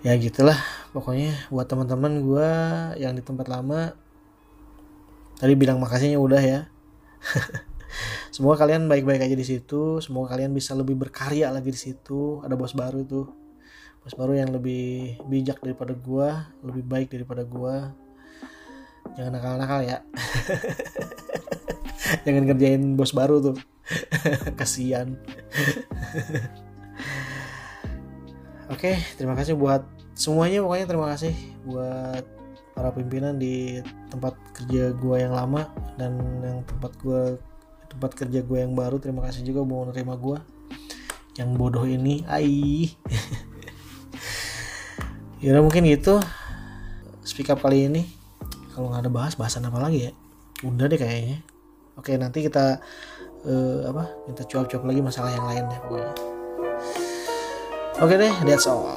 ya 0.06 0.12
gitulah 0.20 0.60
pokoknya 0.92 1.48
buat 1.48 1.66
teman-teman 1.66 2.20
gue 2.20 2.50
yang 3.00 3.16
di 3.16 3.24
tempat 3.24 3.48
lama 3.48 3.96
tadi 5.40 5.52
bilang 5.56 5.80
makasihnya 5.80 6.20
udah 6.20 6.42
ya 6.44 6.60
Semoga 8.36 8.68
kalian 8.68 8.84
baik-baik 8.84 9.24
aja 9.24 9.32
di 9.32 9.46
situ. 9.48 9.96
Semoga 10.04 10.36
kalian 10.36 10.52
bisa 10.52 10.76
lebih 10.76 10.92
berkarya 10.92 11.48
lagi 11.48 11.72
di 11.72 11.80
situ. 11.80 12.44
Ada 12.44 12.52
bos 12.52 12.76
baru 12.76 13.00
tuh. 13.08 13.32
Bos 14.04 14.12
baru 14.12 14.36
yang 14.36 14.52
lebih 14.52 15.16
bijak 15.24 15.64
daripada 15.64 15.96
gua, 15.96 16.52
lebih 16.60 16.84
baik 16.84 17.08
daripada 17.16 17.48
gua. 17.48 17.96
Jangan 19.14 19.32
nakal-nakal 19.38 19.80
ya. 19.86 19.98
Jangan 22.26 22.44
kerjain 22.50 22.82
bos 22.98 23.14
baru 23.14 23.38
tuh. 23.38 23.56
Kasian. 24.58 25.14
Oke, 28.66 28.98
terima 29.14 29.38
kasih 29.38 29.54
buat 29.54 29.86
semuanya 30.16 30.64
pokoknya 30.64 30.86
terima 30.90 31.06
kasih 31.12 31.34
buat 31.62 32.24
para 32.74 32.90
pimpinan 32.90 33.38
di 33.38 33.78
tempat 34.10 34.34
kerja 34.56 34.90
gua 34.96 35.22
yang 35.22 35.36
lama 35.36 35.70
dan 36.00 36.16
yang 36.40 36.64
tempat 36.64 36.92
gua 37.04 37.36
tempat 37.96 38.12
kerja 38.12 38.44
gue 38.44 38.60
yang 38.60 38.76
baru 38.76 39.00
terima 39.00 39.24
kasih 39.24 39.40
juga 39.40 39.64
mau 39.64 39.80
nerima 39.88 40.20
gue 40.20 40.36
yang 41.40 41.56
bodoh 41.56 41.88
ini 41.88 42.20
ai 42.28 42.92
ya 45.44 45.56
mungkin 45.64 45.88
gitu 45.88 46.20
speak 47.24 47.48
up 47.48 47.64
kali 47.64 47.88
ini 47.88 48.04
kalau 48.76 48.92
nggak 48.92 49.08
ada 49.08 49.12
bahas 49.12 49.32
bahasan 49.40 49.64
apa 49.64 49.80
lagi 49.80 50.06
ya? 50.06 50.12
Udah 50.68 50.84
deh 50.84 51.00
kayaknya. 51.00 51.40
Oke 51.96 52.12
nanti 52.20 52.44
kita 52.44 52.76
uh, 53.48 53.80
apa 53.88 54.04
kita 54.28 54.42
cuap-cuap 54.44 54.84
lagi 54.84 55.00
masalah 55.00 55.32
yang 55.32 55.48
lain 55.48 55.64
deh 55.64 55.80
pokoknya. 55.80 56.12
Oke 58.04 58.14
deh 58.20 58.34
that's 58.44 58.68
all 58.68 58.92